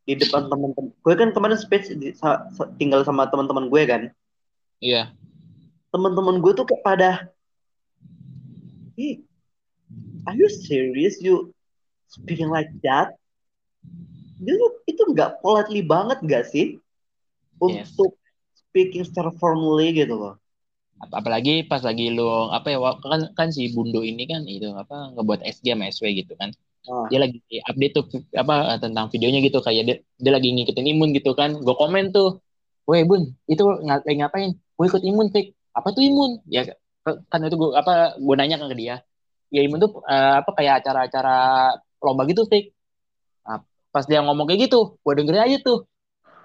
[0.08, 0.92] di depan teman-teman.
[1.04, 4.02] Gue kan kemarin speech di- sa- sa- tinggal sama teman-teman gue kan.
[4.82, 5.12] iya
[5.92, 7.10] Teman-teman gue tuh kayak pada,
[8.92, 9.24] Hey,
[10.28, 11.52] are you serious you
[12.08, 13.16] speaking like that?
[14.42, 16.81] Dia itu nggak politely banget nggak sih?
[17.70, 17.94] Yes.
[17.94, 18.18] Untuk
[18.56, 20.34] speaking secara formally gitu loh.
[21.02, 25.12] Ap- apalagi pas lagi lu apa ya kan kan si Bundo ini kan itu apa
[25.18, 26.50] ngebuat SG sama SW gitu kan.
[26.82, 27.06] Ah.
[27.06, 27.38] dia lagi
[27.70, 31.54] update tuh apa tentang videonya gitu kayak dia, dia lagi ngikutin imun gitu kan.
[31.62, 32.42] Gue komen tuh
[32.90, 34.50] weh bun itu ng- lagi ngapain?
[34.74, 36.42] Gue ikut imun fake apa tuh imun?
[36.50, 36.66] Ya
[37.06, 38.96] kan itu gue apa gue nanya kan ke dia.
[39.54, 41.36] Ya imun tuh eh, apa kayak acara-acara
[42.02, 42.74] lomba gitu fake
[43.42, 43.58] Nah,
[43.90, 45.86] pas dia ngomong kayak gitu gue dengerin aja tuh.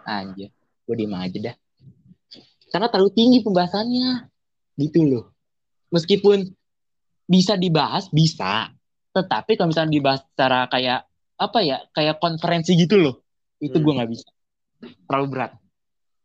[0.06, 0.50] Anjir
[0.88, 1.56] gue diem aja dah.
[2.72, 4.32] Karena terlalu tinggi pembahasannya.
[4.80, 5.36] Gitu loh.
[5.92, 6.48] Meskipun
[7.28, 8.72] bisa dibahas bisa.
[9.12, 11.04] Tetapi kalau misalnya dibahas secara kayak
[11.38, 13.16] apa ya kayak konferensi gitu loh
[13.62, 13.84] itu Hmm.
[13.84, 14.30] gue nggak bisa.
[15.06, 15.52] Terlalu berat.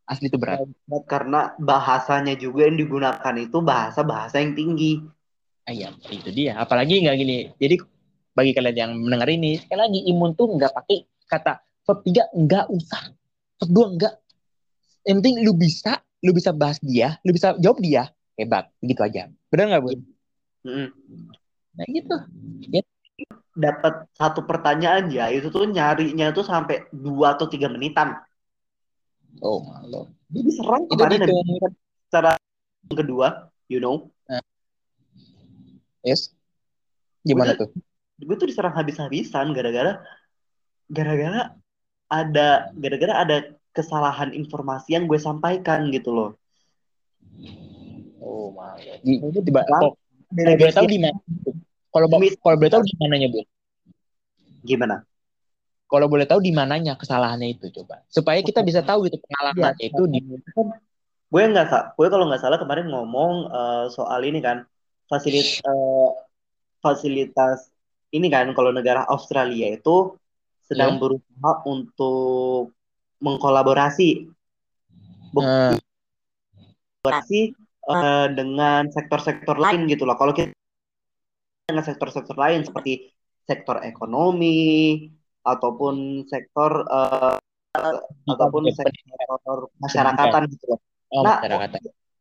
[0.03, 0.59] Asli itu berat
[1.07, 4.99] Karena bahasanya juga yang digunakan itu bahasa-bahasa yang tinggi.
[5.63, 6.59] Ah, iya itu dia.
[6.59, 7.37] Apalagi nggak gini.
[7.55, 7.75] Jadi
[8.35, 12.65] bagi kalian yang mendengar ini sekali lagi imun tuh nggak pakai kata verb tiga nggak
[12.67, 13.03] usah.
[13.63, 14.13] Verb dua nggak
[15.03, 18.11] yang penting lu bisa lu bisa bahas dia lu bisa jawab dia.
[18.33, 19.29] Hebat begitu aja.
[19.53, 19.89] Benar nggak bu?
[20.65, 20.89] Mm.
[21.77, 22.15] nah gitu.
[23.53, 28.17] Dapat satu pertanyaan ya, itu tuh nyarinya tuh sampai dua atau tiga menitan.
[29.45, 30.09] oh malu.
[30.33, 31.73] Dia diserang itu kemarin gitu habis
[32.09, 32.31] secara
[32.89, 33.27] yang kedua,
[33.69, 34.09] you know.
[36.01, 36.33] yes.
[37.21, 37.69] Gimana tuh
[38.23, 40.01] Gue tuh diserang habis-habisan gara-gara
[40.89, 41.57] gara-gara
[42.07, 43.37] ada gara-gara ada
[43.73, 46.29] kesalahan informasi yang gue sampaikan gitu loh.
[48.21, 48.53] oh
[49.01, 49.97] di, Itu tiba kalau
[50.31, 51.19] boleh tahu delegasi di mana
[51.93, 52.07] kalau
[52.41, 53.41] kalau boleh tahu di mananya bu?
[54.63, 55.03] Gimana?
[55.93, 58.01] kalau boleh tahu di mananya kesalahannya itu coba.
[58.09, 60.19] Supaya kita bisa tahu gitu Iya, pengalamannya itu di
[60.53, 60.67] kan
[61.33, 64.65] gue nggak gue kalau nggak salah kemarin ngomong eh, soal ini kan
[65.09, 65.65] fasilitas
[66.77, 67.73] fasilitas
[68.13, 70.13] ini kan kalau negara Australia itu
[70.61, 70.99] sedang Ya.
[71.01, 72.73] berusaha untuk
[73.23, 74.27] mengkolaborasi
[75.33, 77.41] kolaborasi
[77.89, 80.19] eh, dengan sektor-sektor lain gitu loh.
[80.19, 80.51] Kalau kita
[81.67, 83.11] dengan sektor-sektor lain seperti
[83.43, 85.07] sektor ekonomi
[85.43, 87.37] ataupun sektor eh,
[88.29, 90.79] ataupun sektor masyarakatan gitu loh.
[91.15, 91.39] oh, Nah,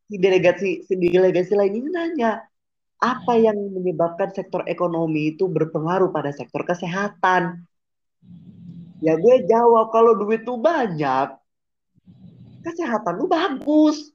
[0.08, 2.42] si delegasi si delegasi lain ini nanya
[3.02, 7.66] apa yang menyebabkan sektor ekonomi itu berpengaruh pada sektor kesehatan?
[9.02, 11.34] Ya gue jawab kalau duit tuh banyak,
[12.62, 14.14] kesehatan lu bagus.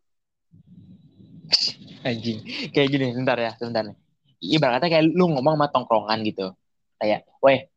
[2.08, 2.40] anjing.
[2.72, 3.98] Kayak gini sebentar ya sebentar nih.
[4.40, 6.56] Ibaratnya kayak lu ngomong sama tongkrongan gitu.
[7.04, 7.68] Kayak weh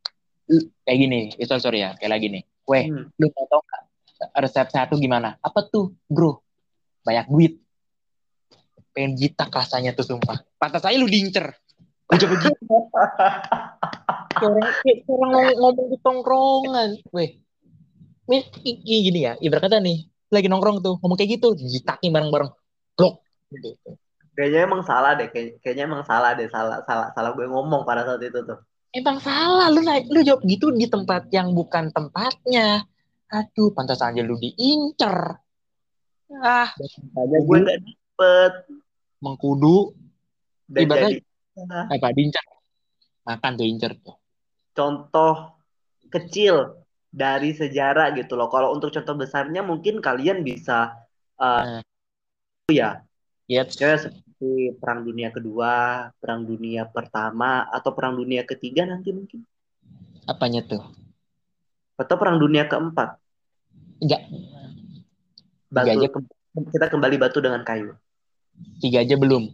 [0.87, 2.43] kayak gini eh, sorry, sorry ya kayak lagi nih.
[2.63, 3.11] Weh Hmm.
[3.19, 3.59] lu mau tau
[4.39, 5.35] resep satu gimana?
[5.43, 6.39] Apa tuh bro?
[7.03, 7.59] Banyak duit.
[8.95, 10.39] Pengen jitak rasanya tuh sumpah.
[10.55, 11.51] Pantas aja lu diincer.
[12.11, 12.55] lu coba gitu
[14.41, 17.31] kayak orang ngomong, di tongkrongan weh
[18.29, 22.09] Weh, i- i- gini ya ibarat kata nih lagi nongkrong tuh ngomong kayak gitu jitakin
[22.09, 22.51] bareng-bareng
[22.95, 23.75] blok gitu
[24.31, 28.07] Kayaknya emang salah deh, Kay- kayaknya emang salah deh, salah salah salah gue ngomong pada
[28.07, 28.63] saat itu tuh.
[28.95, 32.87] Emang salah lu naik lu jawab gitu di tempat yang bukan tempatnya.
[33.27, 35.35] Aduh, pantas aja lu diincer.
[36.39, 36.71] Ah,
[37.11, 38.53] Makanya gue nggak dapet
[39.19, 39.99] mengkudu
[40.71, 41.19] Ibaratnya-
[41.91, 42.45] apa diincer.
[43.27, 44.15] Makan tuh incer tuh.
[44.71, 45.55] Contoh
[46.11, 46.79] kecil
[47.11, 48.47] dari sejarah gitu loh.
[48.47, 50.95] Kalau untuk contoh besarnya mungkin kalian bisa
[51.41, 51.81] Nah.
[52.71, 53.01] ya
[53.49, 59.43] Iya, Ya, seperti Perang Dunia Kedua, Perang Dunia Pertama, atau Perang Dunia Ketiga nanti mungkin.
[60.23, 60.79] apanya tuh?
[61.99, 63.19] Atau Perang Dunia Keempat.
[63.99, 64.23] Enggak,
[65.67, 66.07] Batu, Tiga aja.
[66.71, 67.91] kita kembali batu dengan kayu.
[68.79, 69.51] tiga aja belum.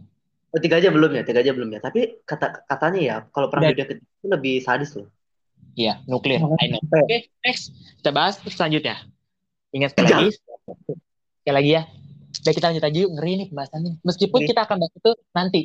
[0.48, 1.80] Oh, tiga aja belum ya, tiga aja belum ya.
[1.84, 5.12] Tapi kata katanya ya, kalau Perang Dunia Ketiga itu lebih sadis loh.
[5.76, 6.40] Iya, nuklir.
[6.40, 6.66] Oh, oke.
[7.04, 7.70] Oke, next.
[8.00, 8.98] Kita bahas selanjutnya.
[9.70, 10.30] Ingat sekali lagi.
[11.44, 11.82] Sekali lagi ya.
[12.38, 13.10] Udah kita lanjut aja yuk.
[13.14, 13.92] Ngeri nih pembahasannya.
[14.02, 14.50] Meskipun Ngeri.
[14.50, 15.62] kita akan bahas itu nanti.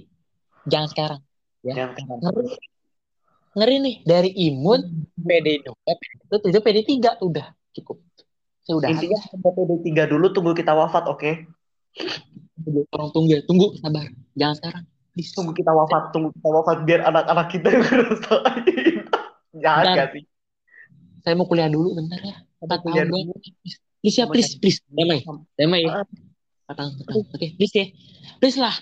[0.68, 1.20] Jangan sekarang.
[1.64, 1.74] Ya.
[1.80, 2.46] Yang Ngeri.
[3.54, 3.96] Ngeri nih.
[4.04, 4.80] Dari imun,
[5.16, 7.24] PD 2, PD 1, itu PD 3.
[7.24, 7.48] Udah.
[7.74, 7.98] Cukup.
[8.64, 8.88] Sudah.
[8.88, 11.32] intinya sampai PD3 dulu tunggu kita wafat, oke?
[12.94, 13.42] Tolong tunggu.
[13.50, 13.68] Tunggu.
[13.82, 14.08] Sabar.
[14.34, 14.84] Jangan sekarang.
[15.14, 15.30] Please.
[15.32, 18.96] Tunggu kita wafat, tunggu kita wafat biar anak-anak kita yang ngerasain.
[19.62, 20.24] Jahat Dan- gak sih?
[21.24, 22.36] Saya mau kuliah dulu bentar ya.
[22.60, 23.32] Empat tahun dulu.
[24.04, 24.60] Please ya, please.
[24.60, 24.84] Please.
[24.92, 25.24] Damai.
[25.56, 26.04] Damai ya.
[26.68, 26.92] Empat tahun.
[27.32, 27.48] Oke.
[27.56, 27.86] Please ya.
[28.44, 28.76] Please lah.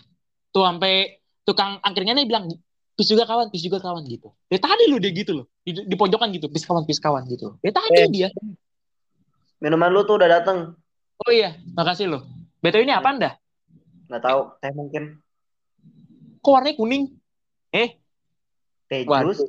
[0.49, 2.49] Tuh sampai tukang angkringannya bilang,
[2.97, 4.33] please juga kawan, please juga kawan gitu.
[4.49, 5.45] Dari tadi lu dia gitu loh.
[5.61, 6.49] Di, di pojokan gitu.
[6.49, 7.59] Please kawan, please kawan gitu.
[7.61, 8.09] Dari tadi Eh.
[8.09, 8.29] dia.
[9.61, 10.73] Minuman lu tuh udah dateng.
[11.21, 11.53] Oh iya.
[11.77, 12.25] Makasih lo.
[12.57, 13.29] Beto ini apa anda?
[14.09, 15.03] Nggak tahu, teh mungkin.
[16.41, 17.03] Kok warnanya kuning?
[17.71, 17.95] Eh.
[18.89, 19.31] Teh Waduh.
[19.33, 19.45] jus.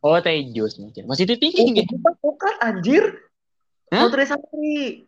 [0.00, 1.04] Oh teh jus mungkin.
[1.08, 1.88] Masih itu tinggi nggak?
[1.92, 3.04] Bukan, bukan, anjir.
[3.90, 4.06] Hah?
[4.06, 5.04] Nutrisari.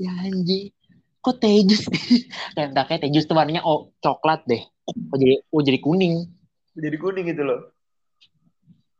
[0.00, 0.72] Ya anjing.
[1.20, 1.84] kok teh jus
[2.56, 6.24] kayak entah kayak teh jus tuh warnanya oh coklat deh kok jadi oh jadi kuning
[6.72, 7.76] Jadi kuning gitu loh.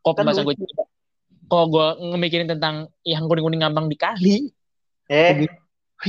[0.04, 0.52] kok Kan masa gue
[1.48, 4.36] kok gue ngemikirin tentang yang kuning-kuning ngambang di kali
[5.08, 5.48] Eh,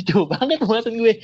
[0.03, 1.23] Jauh banget pembahasan gue.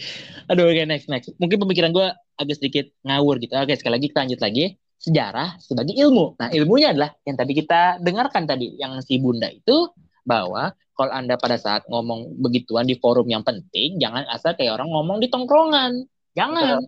[0.50, 1.30] Aduh, oke next next.
[1.36, 2.08] Mungkin pemikiran gue
[2.38, 3.54] agak sedikit ngawur gitu.
[3.58, 4.66] Oke, sekali lagi kita lanjut lagi.
[4.98, 6.42] Sejarah sebagai ilmu.
[6.42, 9.94] Nah, ilmunya adalah yang tadi kita dengarkan tadi, yang si Bunda itu
[10.26, 14.90] bahwa kalau Anda pada saat ngomong begituan di forum yang penting, jangan asal kayak orang
[14.90, 16.02] ngomong di tongkrongan.
[16.34, 16.82] Jangan.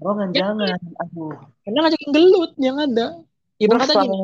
[0.00, 0.76] Rongan jangan.
[1.00, 1.36] Aduh.
[1.64, 3.20] Karena ngajakin gelut yang ada.
[3.56, 4.20] Ibarat kata gini,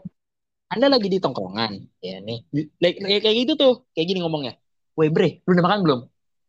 [0.69, 1.73] Anda lagi di tongkrongan,
[2.05, 2.45] ya nih.
[2.81, 4.61] Like- kayak gitu tuh, kayak gini ngomongnya.
[5.01, 6.01] Weh bre, lu udah makan belum?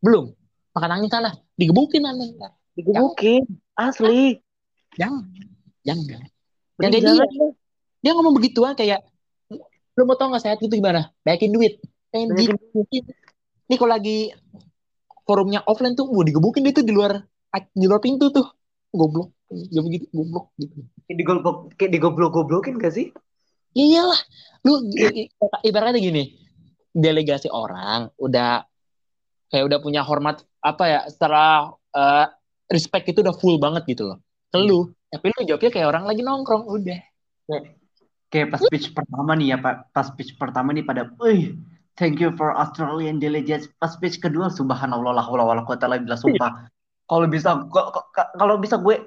[0.04, 0.26] Belum.
[0.76, 1.32] Makan angin sana.
[1.56, 2.52] Digebukin Anda.
[2.76, 3.44] Digebukin.
[3.78, 4.40] Asli.
[5.00, 5.26] Jangan.
[5.88, 6.22] Jangan.
[6.82, 7.02] Jangan dia.
[7.02, 7.52] deh.
[8.02, 9.06] Dia ngomong begituan kayak,
[9.94, 11.14] lu mau tau gak sehat itu gimana?
[11.22, 11.78] Banyakin duit.
[12.10, 13.06] Pengen di-
[13.72, 14.36] Nih kalau lagi
[15.24, 17.24] forumnya offline tuh, mau digebukin itu di luar
[17.72, 18.48] di luar pintu tuh.
[18.92, 19.32] Goblok.
[19.52, 20.84] Gak begitu, goblok gitu.
[21.08, 23.08] Kayak digoblok, kayak digoblok-goblokin gak sih?
[23.72, 24.20] Ya iyalah.
[24.68, 24.84] Lu
[25.64, 26.36] ibaratnya gini,
[26.92, 28.68] delegasi orang udah
[29.48, 32.26] kayak udah punya hormat apa ya secara eh,
[32.72, 34.18] respect itu udah full banget gitu loh.
[34.52, 37.00] Ke lu, tapi lu jawabnya kayak orang lagi nongkrong, udah.
[38.32, 41.60] Kayak pas speech pertama nih ya Pak, pas speech pertama nih pada, wih,
[42.00, 43.68] thank you for Australian delegates.
[43.76, 46.72] Pas speech kedua, subhanallah la haula wala illa billah, sumpah.
[47.12, 47.68] Kalau bisa,
[48.40, 49.04] kalau bisa gue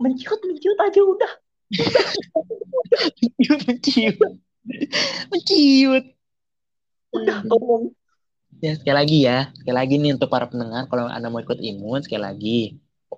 [0.00, 1.32] menciut menciut aja udah.
[3.12, 4.16] Menciut, menciut.
[5.28, 6.04] Menciut.
[7.12, 7.92] Udah, tolong.
[8.64, 9.52] Ya, sekali lagi ya.
[9.52, 12.60] Sekali lagi nih untuk para pendengar, kalau Anda mau ikut imun, sekali lagi.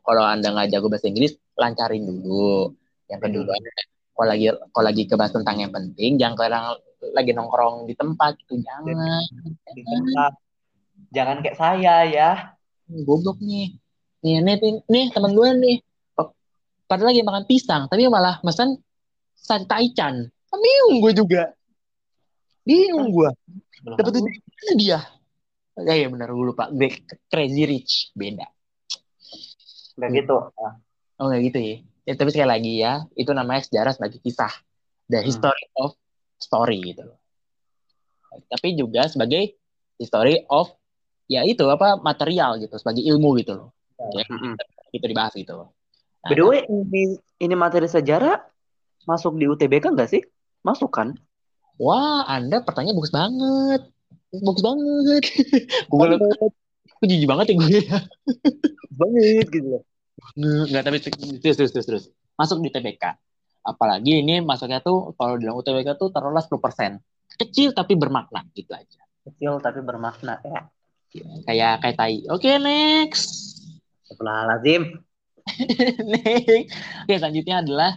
[0.08, 2.72] Kalau Anda nggak jago bahasa Inggris, lancarin dulu.
[3.12, 3.52] Yang kedua,
[4.16, 6.64] kalau lagi kalau lagi kebahas tentang yang penting, jangan kalian
[7.12, 9.20] lagi nongkrong di tempat gitu, jangan.
[9.68, 10.32] Di tempat.
[11.12, 12.56] Jangan kayak saya ya.
[12.88, 13.76] Goblok nih.
[14.24, 15.76] Nih, nih, nih, nih teman gue nih.
[16.88, 18.80] Padahal lagi makan pisang, tapi malah pesan
[19.36, 20.24] sate taichan.
[20.24, 21.52] Kan Bingung gue juga.
[22.64, 23.28] Bingung gue.
[23.84, 24.98] Dapat mana dia?
[25.84, 26.72] Ya, ya benar gue lupa.
[27.28, 28.48] Crazy Rich beda.
[29.98, 30.36] Kayak gitu.
[30.54, 30.74] Nah,
[31.18, 31.76] Oh nggak gitu ya.
[32.06, 32.12] ya.
[32.14, 34.54] Tapi sekali lagi ya, itu namanya sejarah sebagai kisah.
[35.10, 35.26] The Hmm.
[35.26, 35.98] history of
[36.38, 37.18] story gitu loh.
[38.48, 39.58] Tapi juga sebagai
[39.98, 40.70] history of
[41.26, 43.68] ya itu apa material gitu, sebagai ilmu gitu loh.
[44.14, 44.54] Ya, Mm-mm.
[44.94, 45.68] itu dibahas gitu loh.
[46.22, 48.38] Nah, By the way, ini, ini materi sejarah
[49.10, 50.22] masuk di UTBK nggak sih?
[50.62, 51.18] Masuk kan?
[51.82, 53.82] Wah, Anda pertanyaan bagus banget.
[54.30, 55.22] Bagus banget.
[55.90, 56.06] gue
[56.98, 57.80] gue jijik banget ya gue.
[58.92, 59.82] Banget gitu loh.
[60.38, 62.04] Enggak, tapi terus, terus, terus, terus.
[62.34, 63.04] Masuk di TBK.
[63.62, 66.98] Apalagi ini masuknya tuh, kalau di dalam UTBK tuh taruhlah 10%.
[67.38, 69.02] Kecil tapi bermakna, gitu aja.
[69.28, 70.66] Kecil tapi bermakna ya.
[71.44, 72.24] Kayak kayak tai.
[72.28, 73.60] Oke, next.
[74.04, 74.82] Astagfirullahaladzim.
[76.12, 76.68] next.
[77.04, 77.90] Oke, selanjutnya adalah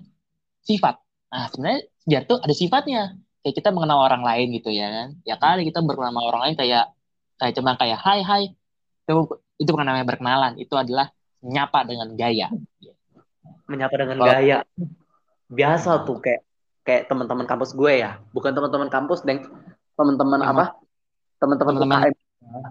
[0.64, 0.96] sifat.
[1.32, 3.04] Nah, sebenarnya sejarah tuh ada sifatnya.
[3.42, 5.10] Kayak kita mengenal orang lain gitu ya kan.
[5.26, 6.86] Ya kali kita berkenalan sama orang lain kayak
[7.42, 8.44] kayak cuma kayak hai hai.
[9.08, 12.48] Itu itu bukan namanya berkenalan, itu adalah menyapa dengan gaya.
[13.68, 14.58] Menyapa dengan Kalau- gaya.
[15.52, 16.42] Biasa tuh kayak
[16.82, 18.22] kayak teman-teman kampus gue ya.
[18.32, 19.44] Bukan teman-teman kampus, Deng.
[20.00, 20.66] Teman-teman Teman- apa?
[21.42, 22.16] Teman-teman UKM.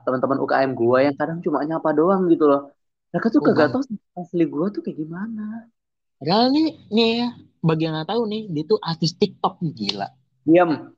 [0.06, 2.72] Teman-teman UKM gue yang kadang cuma nyapa doang gitu loh.
[3.10, 3.82] Mereka tuh kagak tahu
[4.16, 5.66] asli gue tuh kayak gimana.
[6.20, 7.28] Padahal nih, nih ya,
[7.64, 10.08] bagi yang nggak tahu nih, dia tuh artis TikTok gila.
[10.44, 10.92] Diam.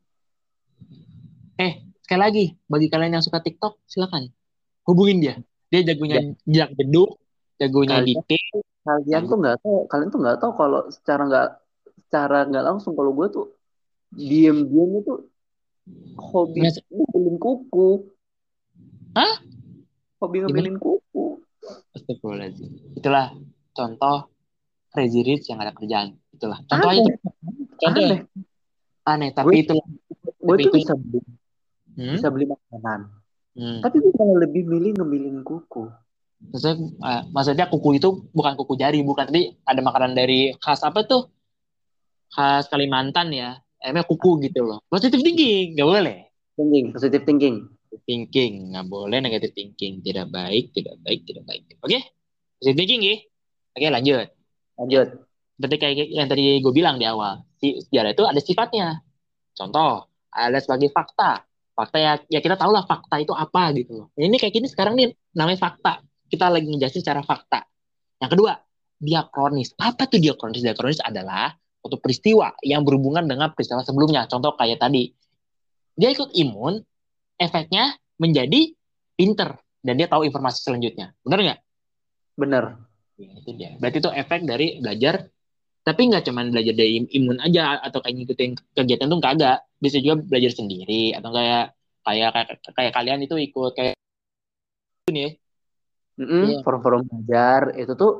[1.62, 4.28] Eh, sekali lagi, bagi kalian yang suka TikTok, silakan
[4.82, 5.34] hubungin dia.
[5.70, 7.21] Dia jagonya jak jeduk,
[7.58, 8.62] jagonya Kalian- dikit.
[8.82, 11.48] Kalian tuh nggak tahu, kalian tuh nggak tahu kalau secara nggak
[12.02, 13.46] secara nggak langsung kalau gue tuh
[14.10, 15.14] diem-diem itu
[16.18, 17.88] hobi Mas- ngemilin kuku.
[19.14, 19.34] Hah?
[20.18, 21.38] Hobi ngemilin kuku.
[21.94, 22.98] Astagfirullahaladzim.
[22.98, 23.30] Itulah
[23.70, 24.28] contoh
[24.90, 26.18] crazy rich yang ada kerjaan.
[26.34, 26.58] Itulah.
[26.66, 27.14] Contoh aja tuh.
[27.78, 28.20] Contoh Aneh.
[29.04, 29.74] aneh, tapi Gue- itu
[30.42, 31.20] Gue Tapi tuh itu- bisa beli,
[31.94, 32.14] hmm?
[32.18, 33.00] bisa beli makanan.
[33.54, 33.78] Hmm.
[33.78, 35.86] Tapi gue malah lebih milih ngemilin kuku.
[36.50, 39.30] Maksudnya, eh, maksudnya kuku itu bukan kuku jari, bukan.
[39.30, 41.30] Tapi ada makanan dari khas apa tuh?
[42.34, 43.60] Khas Kalimantan ya.
[43.82, 44.78] Emang kuku gitu loh.
[44.90, 46.18] Positive thinking, nggak boleh.
[46.54, 47.56] Thinking, positive thinking.
[48.06, 50.02] Thinking, nggak boleh negative thinking.
[50.02, 51.62] Tidak baik, tidak baik, tidak baik.
[51.82, 51.98] Oke?
[52.58, 53.16] Positive thinking ya.
[53.74, 54.26] Oke, lanjut.
[54.78, 55.08] Lanjut.
[55.58, 57.42] Seperti kayak yang tadi gue bilang di awal.
[57.58, 58.88] Si sejarah itu ada sifatnya.
[59.54, 61.44] Contoh, ada sebagai fakta.
[61.72, 64.06] Fakta ya, ya kita tahu lah fakta itu apa gitu loh.
[64.16, 66.04] Ini kayak gini sekarang nih namanya fakta.
[66.32, 67.60] Kita lagi ngejelasin secara fakta.
[68.16, 68.56] Yang kedua,
[68.96, 69.76] diakronis.
[69.76, 70.64] Apa tuh diakronis?
[70.64, 71.52] Diakronis adalah
[71.84, 74.24] suatu peristiwa yang berhubungan dengan peristiwa sebelumnya.
[74.32, 75.12] Contoh kayak tadi.
[75.92, 76.80] Dia ikut imun,
[77.36, 78.72] efeknya menjadi
[79.12, 79.60] pinter.
[79.84, 81.12] Dan dia tahu informasi selanjutnya.
[81.20, 81.60] Bener nggak?
[82.40, 82.64] Bener.
[83.20, 83.76] Ya, itu dia.
[83.76, 85.28] Berarti itu efek dari belajar
[85.82, 90.22] tapi nggak cuman belajar dari imun aja atau kayak ngikutin kegiatan tuh kagak bisa juga
[90.22, 91.74] belajar sendiri atau kayak
[92.06, 93.98] kayak kayak, kayak kalian itu ikut kayak
[95.10, 95.30] ini ya
[96.20, 96.58] Mm-mm, Iya.
[96.64, 98.12] Forum-forum belajar itu tuh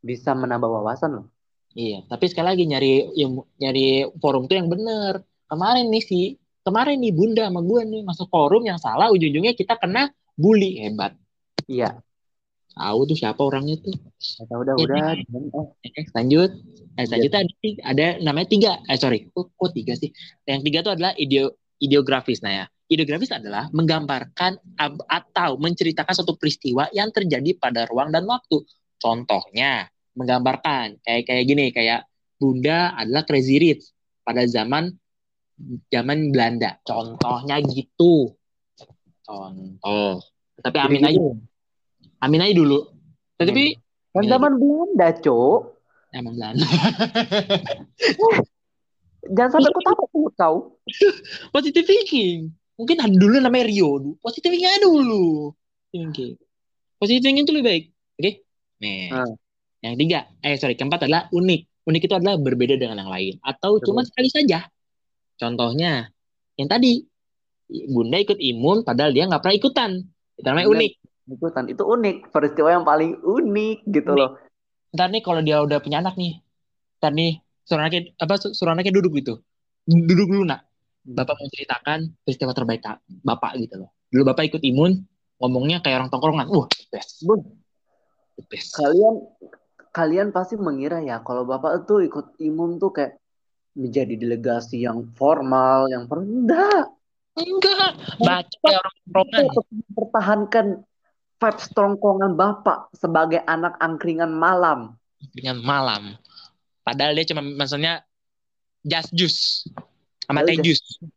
[0.00, 1.26] bisa menambah wawasan loh.
[1.70, 6.24] iya tapi sekali lagi nyari ilmu nyari forum tuh yang bener kemarin nih sih
[6.66, 11.14] kemarin nih bunda sama gue nih masuk forum yang salah ujung-ujungnya kita kena bully hebat
[11.70, 12.02] Iya.
[12.74, 13.94] tahu tuh siapa orangnya tuh
[14.42, 14.84] Udah udah Iya.
[14.84, 15.06] udah.
[15.54, 16.50] Oh, Eh, lanjut.
[16.98, 17.52] Eh, selanjutnya ada,
[17.86, 18.72] ada namanya tiga.
[18.84, 19.30] Eh, sorry.
[19.32, 20.10] Kok, kok tiga sih?
[20.44, 22.44] Yang tiga itu adalah ideo, ideografis.
[22.44, 24.60] Nah ya, ideografis adalah menggambarkan
[25.08, 28.62] atau menceritakan suatu peristiwa yang terjadi pada ruang dan waktu.
[29.00, 32.04] Contohnya, menggambarkan kayak kayak gini, kayak
[32.36, 33.84] Bunda adalah Crazy Rich
[34.20, 34.92] pada zaman
[35.88, 36.76] zaman Belanda.
[36.84, 38.36] Contohnya gitu.
[39.24, 40.20] Contoh.
[40.60, 41.20] Tapi amin aja.
[42.20, 42.84] Amin aja dulu.
[43.40, 43.76] Tapi
[44.10, 45.60] Kan zaman Belanda, Cok.
[46.10, 46.66] emang Belanda.
[49.28, 50.56] Jangan sampai aku takut sama kau.
[51.54, 52.50] positive thinking.
[52.80, 54.12] Mungkin dulu namanya Rio dulu.
[54.24, 55.52] Positive thinking dulu.
[55.92, 56.34] Thinking.
[56.96, 57.84] Positive thinking itu lebih baik.
[58.16, 58.32] Oke?
[58.80, 59.12] Nih.
[59.12, 59.36] Hmm.
[59.80, 61.60] Yang tiga, eh sorry, keempat adalah unik.
[61.88, 63.34] Unik itu adalah berbeda dengan yang lain.
[63.40, 64.68] Atau cuma sekali saja.
[65.40, 66.08] Contohnya,
[66.56, 67.04] yang tadi.
[67.70, 69.90] Bunda ikut imun padahal dia nggak pernah ikutan.
[70.34, 70.78] Itu namanya Bener.
[70.82, 70.92] unik.
[71.30, 74.18] Ikutan itu unik, peristiwa yang paling unik gitu Unik.
[74.18, 74.30] loh.
[74.90, 76.42] Ntar nih kalau dia udah punya anak nih.
[76.98, 79.40] Ntar nih, suruh anaknya, apa, suruh anaknya duduk gitu.
[79.86, 80.66] Duduk dulu nak.
[81.00, 82.84] Bapak mau ceritakan peristiwa terbaik
[83.24, 83.90] Bapak gitu loh.
[84.12, 85.00] Dulu Bapak ikut imun,
[85.40, 86.46] ngomongnya kayak orang tongkrongan.
[86.52, 87.24] Wah, the best.
[87.24, 87.40] Bun,
[88.36, 88.76] The best.
[88.76, 89.14] kalian
[89.90, 93.18] kalian pasti mengira ya kalau Bapak tuh ikut imun tuh kayak
[93.74, 96.90] menjadi delegasi yang formal, yang rendah.
[97.38, 97.96] Enggak.
[98.20, 99.44] Baca kayak orang tongkrongan.
[99.70, 100.66] Mempertahankan
[101.40, 105.00] vibes tongkongan Bapak sebagai anak angkringan malam.
[105.32, 106.02] Dengan malam.
[106.90, 108.02] Padahal dia cuma maksudnya
[108.82, 109.40] just juice.
[110.26, 111.10] Sama teh just- juice.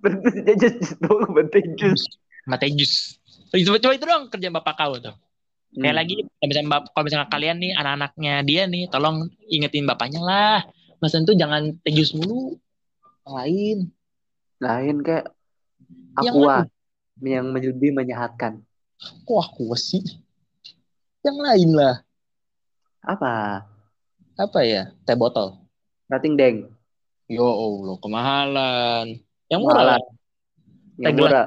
[0.00, 2.06] Berarti jajan doang bertejus.
[2.46, 3.18] Sama teh juice.
[3.48, 5.16] Coba, coba itu dong kerjaan Bapak kau tuh.
[5.76, 6.00] Kayak Hmm.
[6.00, 9.16] lagi kalau misalnya, kalau misalnya kalian nih anak-anaknya dia nih tolong
[9.46, 10.58] ingetin bapaknya lah.
[10.98, 12.56] Mas itu jangan teh juice mulu.
[13.22, 13.78] Yang lain.
[14.58, 15.26] lain kayak
[16.18, 16.56] Yang aqua
[17.20, 18.62] yang lebih menyehatkan.
[19.22, 20.02] Kok aku sih?
[21.22, 21.94] Yang lain lah.
[23.02, 23.62] Apa?
[24.38, 24.94] Apa ya?
[25.02, 25.58] Teh botol.
[26.06, 26.56] Rating deng.
[27.26, 29.06] Yo Allah, kemahalan.
[29.50, 30.00] Yang murah lah.
[30.96, 31.46] Yang Teh murah.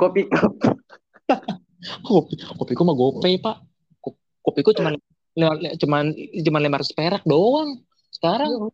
[0.00, 0.22] Kopi.
[2.08, 3.62] Kopi, kopiku mah gopay, Pak.
[4.00, 4.96] Ko- Kopiku cuma
[5.76, 7.84] cuman cuman lima ratus perak doang.
[8.10, 8.72] Sekarang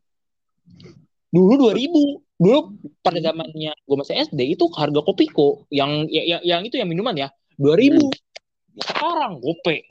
[1.35, 2.23] dulu dua ribu.
[2.39, 6.87] Dulu pada zamannya gue masih SD itu harga kopiko yang ya, ya- yang itu yang
[6.91, 7.29] minuman ya
[7.59, 8.11] dua ribu.
[8.79, 9.83] Sekarang gope.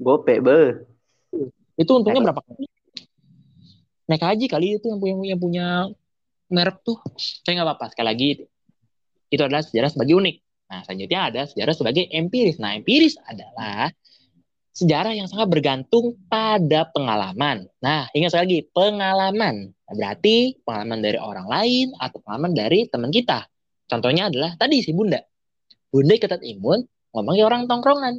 [0.00, 0.60] Gope be.
[1.74, 2.66] Itu untungnya Naik- berapa kali?
[4.04, 5.66] Naik haji kali itu yang punya yang punya
[6.52, 7.00] merek tuh.
[7.16, 7.86] Saya nggak apa-apa.
[7.92, 8.28] Sekali lagi
[9.32, 10.36] itu adalah sejarah sebagai unik.
[10.70, 12.56] Nah, selanjutnya ada sejarah sebagai empiris.
[12.60, 13.90] Nah, empiris adalah
[14.74, 17.70] sejarah yang sangat bergantung pada pengalaman.
[17.78, 19.70] Nah, ingat sekali lagi, pengalaman.
[19.70, 23.46] Nah, berarti pengalaman dari orang lain atau pengalaman dari teman kita.
[23.86, 25.22] Contohnya adalah tadi si Bunda.
[25.94, 26.82] Bunda ikutan imun,
[27.14, 28.18] ngomongnya orang tongkrongan.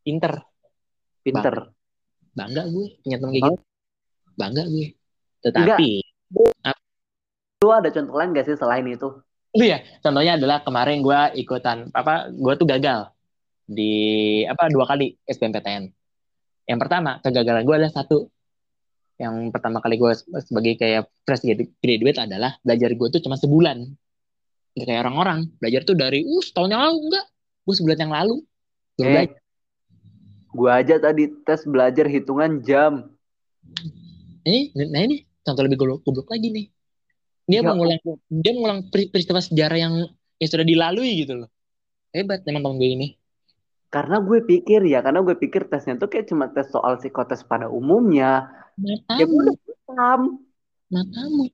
[0.00, 0.40] Pinter.
[1.20, 1.73] Pinter.
[2.34, 3.54] Bangga gue punya teman kayak gitu.
[4.34, 4.86] Bangga gue.
[5.46, 5.90] Tetapi,
[7.64, 9.08] Lu ada contoh lain gak sih selain itu?
[9.54, 12.28] Iya, contohnya adalah kemarin gue ikutan apa?
[12.28, 13.08] Gue tuh gagal
[13.64, 15.88] di apa dua kali SBMPTN.
[16.68, 18.28] Yang pertama kegagalan gue adalah satu.
[19.14, 20.12] Yang pertama kali gue
[20.42, 21.46] sebagai kayak fresh
[21.78, 23.78] graduate adalah belajar gue tuh cuma sebulan.
[24.74, 27.26] Gak kayak orang-orang belajar tuh dari uh setahun yang lalu enggak,
[27.64, 28.36] gue sebulan yang lalu.
[28.98, 29.43] Baru Eh, belajar.
[30.54, 33.10] Gua aja tadi tes belajar hitungan jam.
[34.46, 36.66] Eh, nah ini contoh lebih goblok, goblok lagi nih.
[37.44, 38.00] Dia Ya mengulang
[38.30, 39.94] dia mengulang peri- peristiwa sejarah yang
[40.40, 41.50] yang sudah dilalui gitu loh.
[42.14, 43.08] Hebat emang temen gue ini.
[43.90, 47.70] Karena gue pikir ya, karena gue pikir tesnya tuh kayak cuma tes soal psikotes pada
[47.70, 48.50] umumnya.
[49.14, 49.54] Ya gue Matamu, udah
[49.86, 50.22] paham.
[50.90, 51.44] matamu.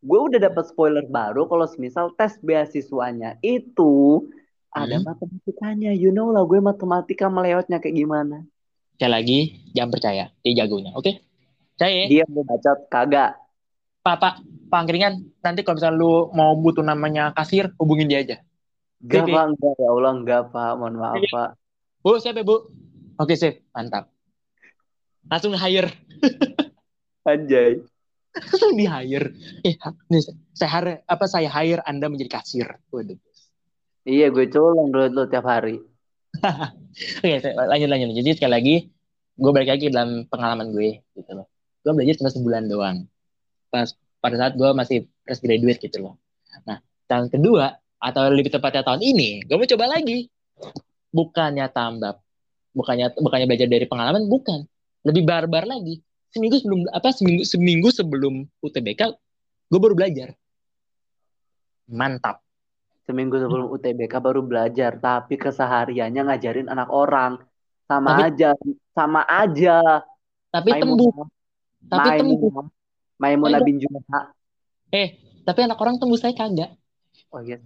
[0.00, 4.24] Gue udah dapat spoiler baru kalau misal tes beasiswanya itu
[4.72, 5.04] ada Hmm.
[5.06, 5.90] matematikanya.
[5.94, 8.46] You know lah gue matematika meleotnya kayak gimana.
[8.96, 9.38] Sekali lagi,
[9.76, 10.24] jangan percaya.
[10.40, 11.12] Dia jagonya, oke?
[11.76, 13.36] Saya, Dia mau bacot kagak.
[14.00, 14.34] Pak, Pak,
[14.72, 18.36] Pak Angkringan, nanti kalau misalnya lu mau butuh namanya kasir, hubungin dia aja.
[19.04, 20.72] Gak pak, enggak ya Allah enggak pak.
[20.80, 21.48] Mohon maaf pak.
[22.00, 22.56] Bu, siapa ya, Bu?
[23.20, 23.66] Oke, sip.
[23.76, 24.08] Mantap.
[25.28, 25.90] Langsung hire.
[27.28, 27.82] Anjay.
[28.32, 29.34] Langsung di hire.
[29.66, 29.74] Eh,
[30.54, 32.68] saya hire, apa saya hire Anda menjadi kasir.
[32.94, 33.18] Waduh.
[34.06, 35.82] Iya gue colong duit lu tiap hari.
[37.18, 38.14] Oke, lanjut lanjut.
[38.14, 38.76] Jadi sekali lagi,
[39.34, 41.50] gue balik lagi dalam pengalaman gue gitu loh.
[41.82, 43.02] Gue belajar cuma sebulan doang.
[43.66, 43.90] Pas
[44.22, 46.14] pada saat gue masih fresh graduate gitu loh.
[46.62, 46.78] Nah,
[47.10, 50.30] tahun kedua atau lebih tepatnya tahun ini, gue mau coba lagi.
[51.10, 52.14] Bukannya tambah,
[52.78, 54.62] bukannya bukannya belajar dari pengalaman, bukan.
[55.02, 55.98] Lebih barbar lagi.
[56.30, 59.02] Seminggu sebelum apa seminggu seminggu sebelum UTBK,
[59.66, 60.30] gue baru belajar.
[61.90, 62.45] Mantap.
[63.06, 67.38] Seminggu sebelum UTBK baru belajar, tapi kesehariannya ngajarin anak orang.
[67.86, 68.50] Sama Tapi- aja,
[68.90, 70.02] sama aja.
[70.50, 71.14] Tapi tembus,
[71.86, 72.66] tapi tembus.
[73.16, 74.34] Maimunah, bin Junaha.
[74.90, 76.74] Eh, tapi anak orang tembus saya kagak.
[77.30, 77.58] Oh iya.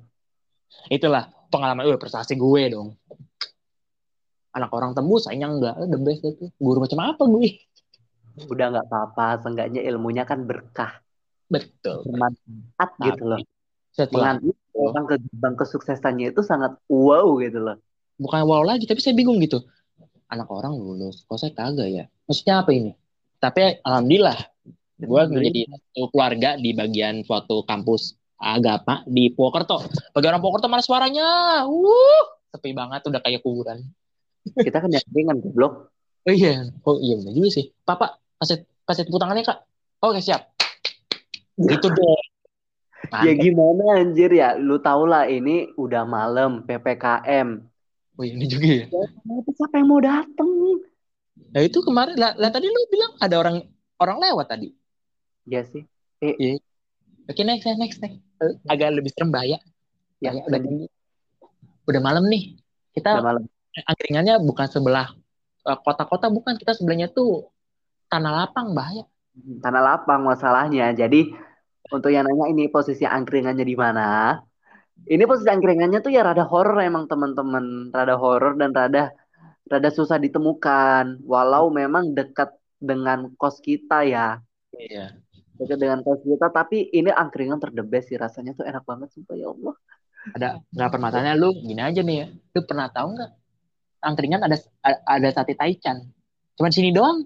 [0.86, 2.94] itulah pengalaman gue prestasi gue dong
[4.54, 7.50] anak orang tembus sayangnya enggak the best itu guru macam apa gue
[8.40, 11.02] Udah nggak apa-apa, seenggaknya ilmunya kan berkah,
[11.50, 13.38] betul bermanfaat Tapi gitu loh.
[14.06, 14.40] Setelah
[14.76, 17.76] orang ke gerbang kesuksesannya itu sangat wow gitu loh.
[18.20, 19.60] bukan wow lagi tapi saya bingung gitu.
[20.30, 22.04] Anak orang lulus kok saya kagak ya?
[22.30, 22.92] Maksudnya apa ini?
[23.40, 24.38] Tapi alhamdulillah
[25.00, 29.84] gue menjadi satu keluarga di bagian suatu kampus agama di Purwokerto.
[30.12, 31.28] Bagi orang Purwokerto mana suaranya?
[31.66, 33.78] Uh sepi banget udah kayak kuburan.
[34.42, 35.94] Kita kan ringan goblok.
[36.28, 37.72] oh iya oh iya benar juga sih.
[37.80, 39.64] Papa kasih kasih tangannya kak.
[40.04, 40.52] Oke siap.
[41.56, 42.29] Itu dong
[43.10, 47.58] Ya gimana anjir ya, lu tau lah ini udah malam PPKM.
[48.14, 48.86] Oh iya, ini juga ya.
[48.86, 50.50] Tapi siapa yang mau dateng?
[51.50, 53.56] Nah itu kemarin, lah, lah tadi lu bilang ada orang
[53.98, 54.68] orang lewat tadi.
[55.48, 55.82] Ya sih.
[56.20, 57.98] Oke next next next.
[57.98, 58.20] next.
[58.40, 59.58] Eh, Agak lebih serem bahaya.
[60.20, 60.86] Ya, Bahaya, udah tinggi.
[61.88, 62.54] Udah malam nih.
[62.54, 63.42] udah Kita malam.
[63.86, 65.08] angkringannya bukan sebelah
[65.66, 67.48] eh, kota-kota bukan kita sebelahnya tuh
[68.06, 69.06] tanah lapang bahaya.
[69.64, 70.92] Tanah lapang masalahnya.
[70.92, 71.32] Jadi
[71.90, 74.38] untuk yang nanya ini posisi angkringannya di mana?
[75.00, 79.10] Ini posisi angkringannya tuh ya rada horor emang teman-teman, rada horor dan rada
[79.66, 81.24] rada susah ditemukan.
[81.24, 84.38] Walau memang dekat dengan kos kita ya,
[84.76, 85.16] Iya.
[85.58, 86.52] dekat dengan kos kita.
[86.52, 89.74] Tapi ini angkringan terdebes sih rasanya tuh enak banget sumpah ya Allah.
[90.36, 92.26] Ada nggak permasalahannya lu gini aja nih ya.
[92.54, 93.30] Lu pernah tahu nggak
[94.04, 94.56] angkringan ada
[95.08, 95.96] ada sate taichan.
[96.60, 97.24] Cuman sini doang.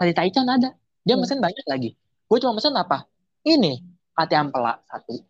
[0.00, 0.72] Sate taichan ada.
[1.04, 1.22] Dia Hmm.
[1.22, 1.90] mesen banyak lagi.
[2.24, 3.04] Gue cuma mesen apa?
[3.44, 3.72] Ini
[4.16, 5.20] ate ampela satu.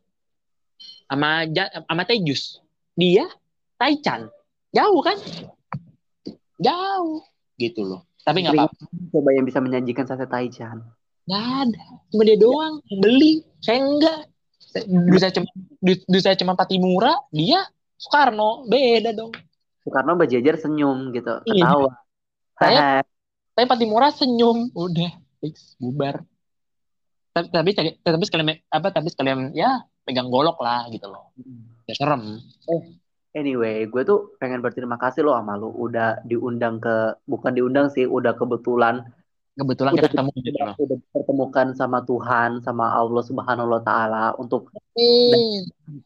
[1.10, 1.44] Sama
[1.86, 2.62] sama teh jus.
[2.94, 3.26] Dia
[3.76, 4.30] taichan.
[4.70, 5.18] Jauh kan?
[6.58, 7.22] Jauh
[7.58, 8.06] gitu loh.
[8.24, 8.82] Tapi nggak apa-apa.
[9.12, 10.80] Coba yang bisa menyajikan sate taichan.
[11.26, 11.84] Nggak ada.
[12.08, 13.32] Cuma dia doang yang beli.
[13.60, 14.30] Saya enggak.
[14.74, 15.46] Dulu saya cuma
[15.78, 17.62] dulu saya cuma Patimura, dia
[17.94, 18.66] Soekarno.
[18.66, 19.30] Beda dong.
[19.86, 21.62] Soekarno berjejer senyum gitu, Iya.
[21.68, 21.90] ketawa.
[22.58, 23.06] Saya-
[23.54, 24.72] Tapi Patimura senyum.
[24.74, 25.14] Udah.
[25.38, 25.78] Fix.
[25.78, 26.26] Bubar.
[27.34, 31.34] Tapi, tapi, tapi sekalian apa tapi sekalian ya pegang golok lah gitu loh.
[31.90, 32.38] Ya serem.
[33.34, 38.06] Anyway, gue tuh pengen berterima kasih lo sama lo udah diundang ke bukan diundang sih,
[38.06, 39.02] udah kebetulan
[39.54, 40.76] Kebetulan Udah kita ketemu gitu udah, loh.
[40.82, 44.74] udah dipertemukan sama Tuhan, sama Allah Subhanahu wa taala untuk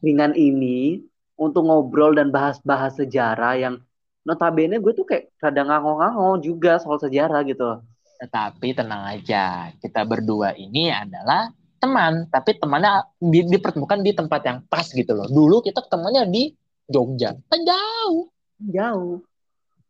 [0.05, 1.01] ringan ini
[1.33, 3.81] untuk ngobrol dan bahas-bahas sejarah yang
[4.21, 7.81] notabene gue tuh kayak rada ngango-ngango juga soal sejarah gitu.
[8.19, 11.47] Tetapi tenang aja, kita berdua ini adalah
[11.79, 15.25] teman, tapi temannya di, dipertemukan di tempat yang pas gitu loh.
[15.31, 16.51] Dulu kita ketemunya di
[16.91, 18.27] Jogja, kan jauh.
[18.59, 19.23] Jauh.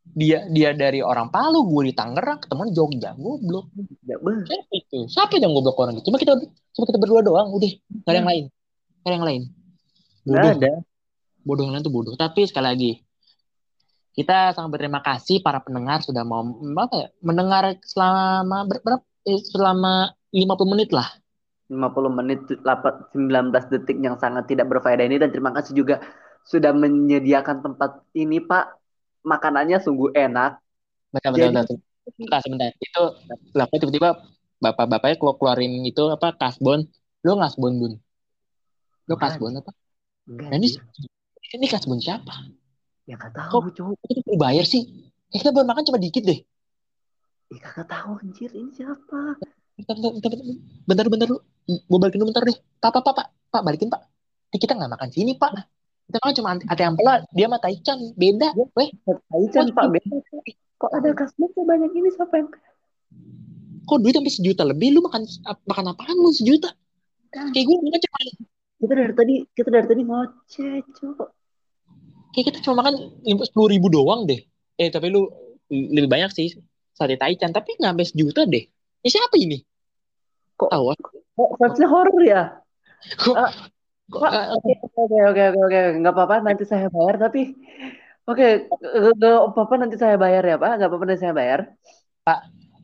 [0.10, 3.66] Dia dia dari orang Palu, gue di Tangerang, ketemu di Jogja, goblok.
[4.46, 5.00] Siapa itu?
[5.10, 6.06] Siapa yang goblok orang itu?
[6.06, 6.38] Cuma kita
[6.78, 7.72] cuma kita berdua doang, udah.
[8.06, 8.44] Gak ada yang lain.
[9.02, 9.42] Gak ada yang lain.
[10.30, 10.74] Bodoh, ada.
[11.42, 12.14] bodoh yang lain tuh bodoh.
[12.14, 12.92] Tapi sekali lagi,
[14.20, 16.44] kita sangat berterima kasih para pendengar sudah mau
[16.76, 21.08] apa ya, mendengar selama ber- berapa eh, selama 50 menit lah.
[21.72, 26.04] 50 menit 8, 19 detik yang sangat tidak berfaedah ini dan terima kasih juga
[26.44, 28.76] sudah menyediakan tempat ini Pak.
[29.24, 30.60] Makanannya sungguh enak.
[31.16, 31.88] Bentar, bentar, Jadi- bentar.
[32.10, 32.70] Bentar, sebentar.
[32.76, 33.04] Itu
[33.56, 34.10] lah kok tiba-tiba
[34.60, 36.90] bapak-bapaknya keluar keluarin itu apa kasbon.
[37.24, 37.94] Lu ngasbon bun.
[39.08, 39.72] Lu kasbon apa?
[40.28, 40.74] Nah, ini
[41.56, 42.59] ini kasbon siapa?
[43.10, 43.74] Ya kagak tahu.
[43.74, 45.10] Kok itu dibayar sih?
[45.34, 46.40] Eh, kita baru makan cuma dikit deh.
[47.50, 49.42] Ya kagak tahu anjir ini siapa?
[49.74, 50.56] Bentar, bentar, bentar, bentar,
[50.86, 51.38] bentar, bentar lu.
[51.66, 52.58] Gue balikin dulu bentar deh.
[52.78, 54.02] Pak, pak, pak, pak, pak, balikin pak.
[54.54, 55.58] Ini kita nggak makan sini pak.
[56.10, 58.54] Kita makan cuma ate ampela, dia mah taichan, beda.
[58.74, 60.18] Weh, Taichan Pak beda.
[60.82, 62.50] Kok ada kasbon sebanyak ini siapa yang
[63.90, 64.98] kok duit sampai sejuta lebih?
[64.98, 65.26] Lu makan
[65.70, 66.74] makan apaan lu sejuta?
[67.30, 68.20] Kayak gue makan cuma
[68.80, 71.30] kita dari tadi kita dari tadi ngoceh cowok.
[72.36, 72.96] Kayak kita cuma makan
[73.46, 74.42] sepuluh ribu doang deh.
[74.80, 75.28] Eh tapi lu
[75.70, 76.58] lebih banyak sih
[76.96, 78.64] sate taichan, tapi nggak sampai sejuta deh.
[79.06, 79.58] Ini siapa ini?
[80.60, 80.86] Kok- tahu?
[80.92, 80.98] ah?
[81.00, 82.44] Kok vibesnya horor ya?
[83.16, 83.52] Kok, Ah,
[84.10, 87.54] Pak, ah, Oke oke oke oke nggak apa-apa nanti saya bayar tapi
[88.30, 90.78] Oke, nggak apa-apa nanti saya bayar ya Pak.
[90.78, 91.60] Nggak apa-apa nanti saya bayar.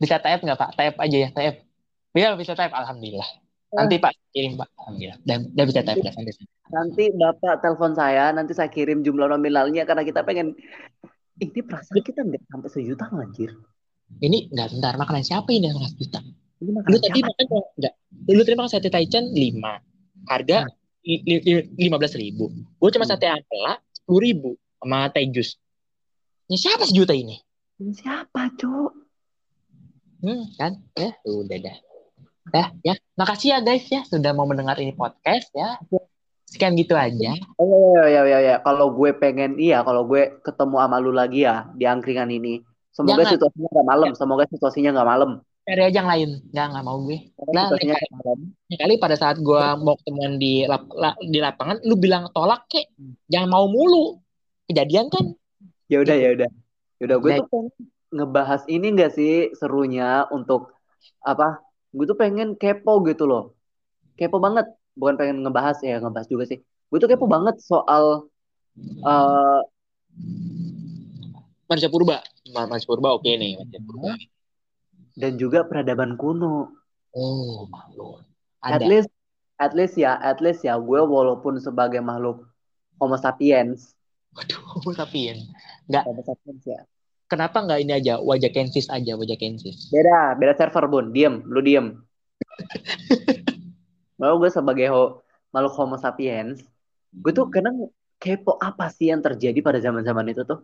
[0.02, 0.70] Bisa type nggak Pak?
[0.74, 1.58] Type aja ya, type.
[2.18, 3.30] Iya bisa type, alhamdulillah.
[3.78, 5.22] Nanti Pak kirim Pak, alhamdulillah.
[5.22, 6.34] Dan udah bisa udah santai.
[6.66, 10.57] Nanti Bapak telepon saya, nanti saya kirim jumlah nominalnya karena kita pengen
[11.38, 13.53] ini perasaan kita nggak sampai sejuta anjir.
[14.22, 16.22] Ini nggak bentar makanan siapa ini yang juta?
[16.61, 17.45] Ini Lu tadi makan
[17.78, 17.93] enggak?
[18.32, 19.78] Lu terima sate taichan lima,
[20.32, 20.66] harga
[21.78, 22.49] lima belas ribu.
[22.82, 23.13] Gue cuma Hmm.
[23.13, 24.49] sate ampela sepuluh ribu
[24.82, 25.59] sama teh jus.
[26.49, 27.41] Ini siapa sejuta ini?
[27.82, 28.91] Ini siapa, Cuk?
[30.22, 30.78] Hmm, kan?
[30.95, 31.78] Ya, udah dah.
[32.53, 32.93] Dah, ya.
[33.18, 35.82] Makasih ya guys ya sudah mau mendengar ini podcast ya.
[36.46, 37.34] Sekian gitu aja.
[37.58, 38.56] Oh ya ya ya ya.
[38.62, 42.62] Kalau gue pengen iya, kalau gue ketemu sama lu lagi ya di angkringan ini.
[42.96, 43.34] Semoga Jangan.
[43.36, 44.10] situasinya nggak malam.
[44.16, 45.32] Semoga situasinya nggak malam.
[45.66, 46.30] Cari aja yang lain.
[46.54, 47.18] Nggak, nggak mau gue.
[47.50, 47.70] Malam.
[47.74, 52.70] Lain kali pada saat gue mau ketemuan di lap- la- di lapangan, lu bilang tolak
[52.70, 52.93] kek.
[53.28, 54.22] Jangan mau mulu.
[54.70, 55.34] Kejadian kan?
[55.89, 56.50] Ya udah ya udah.
[57.02, 57.39] Ya udah gue Baik.
[57.41, 57.74] tuh pengen
[58.16, 60.72] ngebahas ini enggak sih serunya untuk
[61.26, 61.66] apa?
[61.91, 63.58] Gue tuh pengen kepo gitu loh.
[64.16, 64.70] Kepo banget.
[64.96, 66.60] Bukan pengen ngebahas ya, ngebahas juga sih.
[66.89, 68.32] Gue tuh kepo banget soal
[69.04, 69.60] eh
[71.66, 72.22] Manusia purba.
[72.54, 73.60] Ma- Manusia purba oke nih.
[73.60, 74.12] Manusia purba.
[75.16, 76.76] dan juga peradaban kuno.
[77.16, 78.28] Oh, makhluk.
[78.60, 79.08] At least
[79.56, 82.43] at least ya, at least ya gue walaupun sebagai makhluk
[83.00, 83.96] Homo sapiens,
[84.36, 85.36] Waduh, tapi ya.
[85.88, 86.80] Nggak, Homo sapiens ya.
[87.32, 89.91] kenapa nggak ini aja, wajah Kensis aja, wajah Kensis.
[89.91, 91.16] Beda, beda server bun.
[91.16, 91.96] Diem, lu diem.
[94.16, 96.63] Mau gue sebagai ho- makhluk Homo sapiens,
[97.11, 100.63] gue tuh kadang kepo apa sih yang terjadi pada zaman-zaman itu tuh.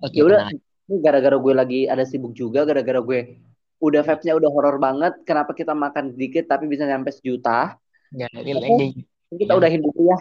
[0.00, 3.40] Oke, Ya udah, ini gara-gara gue lagi ada sibuk juga, gara-gara gue
[3.80, 5.12] udah vibes-nya udah horor banget.
[5.28, 7.76] Kenapa kita makan sedikit tapi bisa nyampe sejuta?
[8.12, 8.60] Nggak, ini Oke.
[8.64, 8.86] lagi.
[9.32, 9.58] Ini kita Ya.
[9.60, 10.18] udahin dulu ya.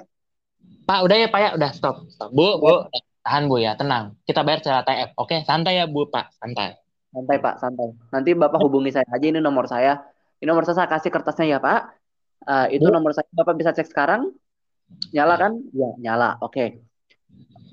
[0.85, 1.95] Pak, udah ya Pak ya, udah stop.
[2.11, 2.29] stop.
[2.35, 2.85] Bu, Bu,
[3.25, 4.13] tahan Bu ya, tenang.
[4.27, 5.35] Kita bayar secara TF, oke?
[5.47, 6.77] Santai ya Bu, Pak, santai.
[7.15, 7.89] Santai Pak, santai.
[8.11, 10.03] Nanti Bapak hubungi saya aja, ini nomor saya.
[10.43, 11.94] Ini nomor saya, saya kasih kertasnya ya Pak.
[12.45, 12.93] Eh, itu Bu.
[12.93, 14.29] nomor saya, Bapak bisa cek sekarang.
[15.09, 15.53] Nyala kan?
[15.73, 16.37] Ya, nyala.
[16.45, 16.85] Oke.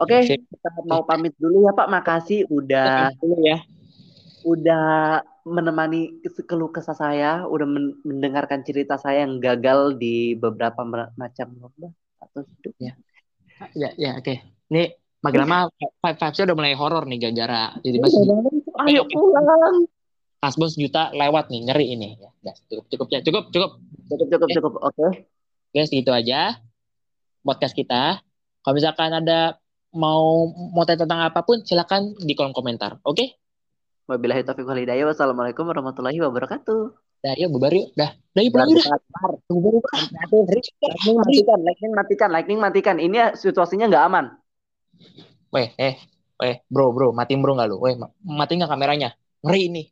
[0.00, 0.40] Oke, Sip.
[0.48, 1.86] kita mau pamit dulu ya Pak.
[1.86, 3.58] Makasih udah Dulu ya.
[4.42, 4.86] udah
[5.46, 6.18] menemani
[6.48, 10.82] keluh kesah saya, udah men- mendengarkan cerita saya yang gagal di beberapa
[11.14, 12.74] macam lomba atau hidup.
[13.78, 14.34] Ya, ya, oke.
[14.72, 14.82] Ini
[15.22, 15.70] makin lama
[16.02, 19.14] five vibes-nya udah mulai horor nih gara-gara jadi mas Ayo Oke, oke.
[19.14, 19.76] pulang.
[20.42, 23.70] Kasbon sejuta lewat nih ngeri ini ya udah, cukup cukup ya cukup cukup
[24.12, 24.54] Cukup, cukup, Oke.
[24.58, 24.72] cukup.
[24.82, 25.06] Oke.
[25.70, 26.58] guys gitu aja
[27.40, 28.20] podcast kita
[28.60, 29.56] kalau misalkan ada
[29.90, 33.38] mau mau tanya tentang apa pun silakan di kolom komentar oke
[34.02, 35.06] Wabillahi taufiq wal hidayah.
[35.06, 36.80] Wassalamualaikum warahmatullahi wabarakatuh.
[37.22, 42.28] dah yuk bubar yuk dah dah yuk pulang yuk bubar bubar Lightning matikan, lightning matikan,
[42.34, 42.96] lightning matikan.
[42.98, 44.24] Ini situasinya nggak aman.
[45.54, 45.94] weh eh
[46.34, 49.08] weh bro bro matiin bro nggak lu weh ma- matiin nggak kameranya
[49.46, 49.82] ngeri ini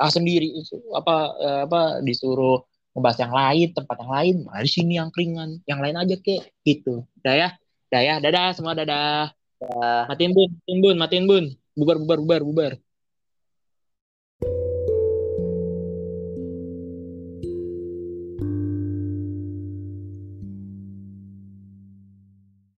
[0.00, 0.52] ah sendiri.
[0.94, 2.64] Apa eh, apa disuruh
[2.96, 4.34] ngebahas yang lain tempat yang lain.
[4.46, 5.50] Malah di sini yang keringan.
[5.68, 6.42] Yang lain aja kek.
[6.64, 7.04] Gitu.
[7.24, 7.48] Dah ya.
[7.92, 8.14] Dah ya.
[8.24, 8.72] Dadah semua.
[8.78, 9.32] Dadah.
[10.08, 11.44] Matiin bun matiin bun matiin bun.
[11.76, 12.72] Bubar bubar bubar bubar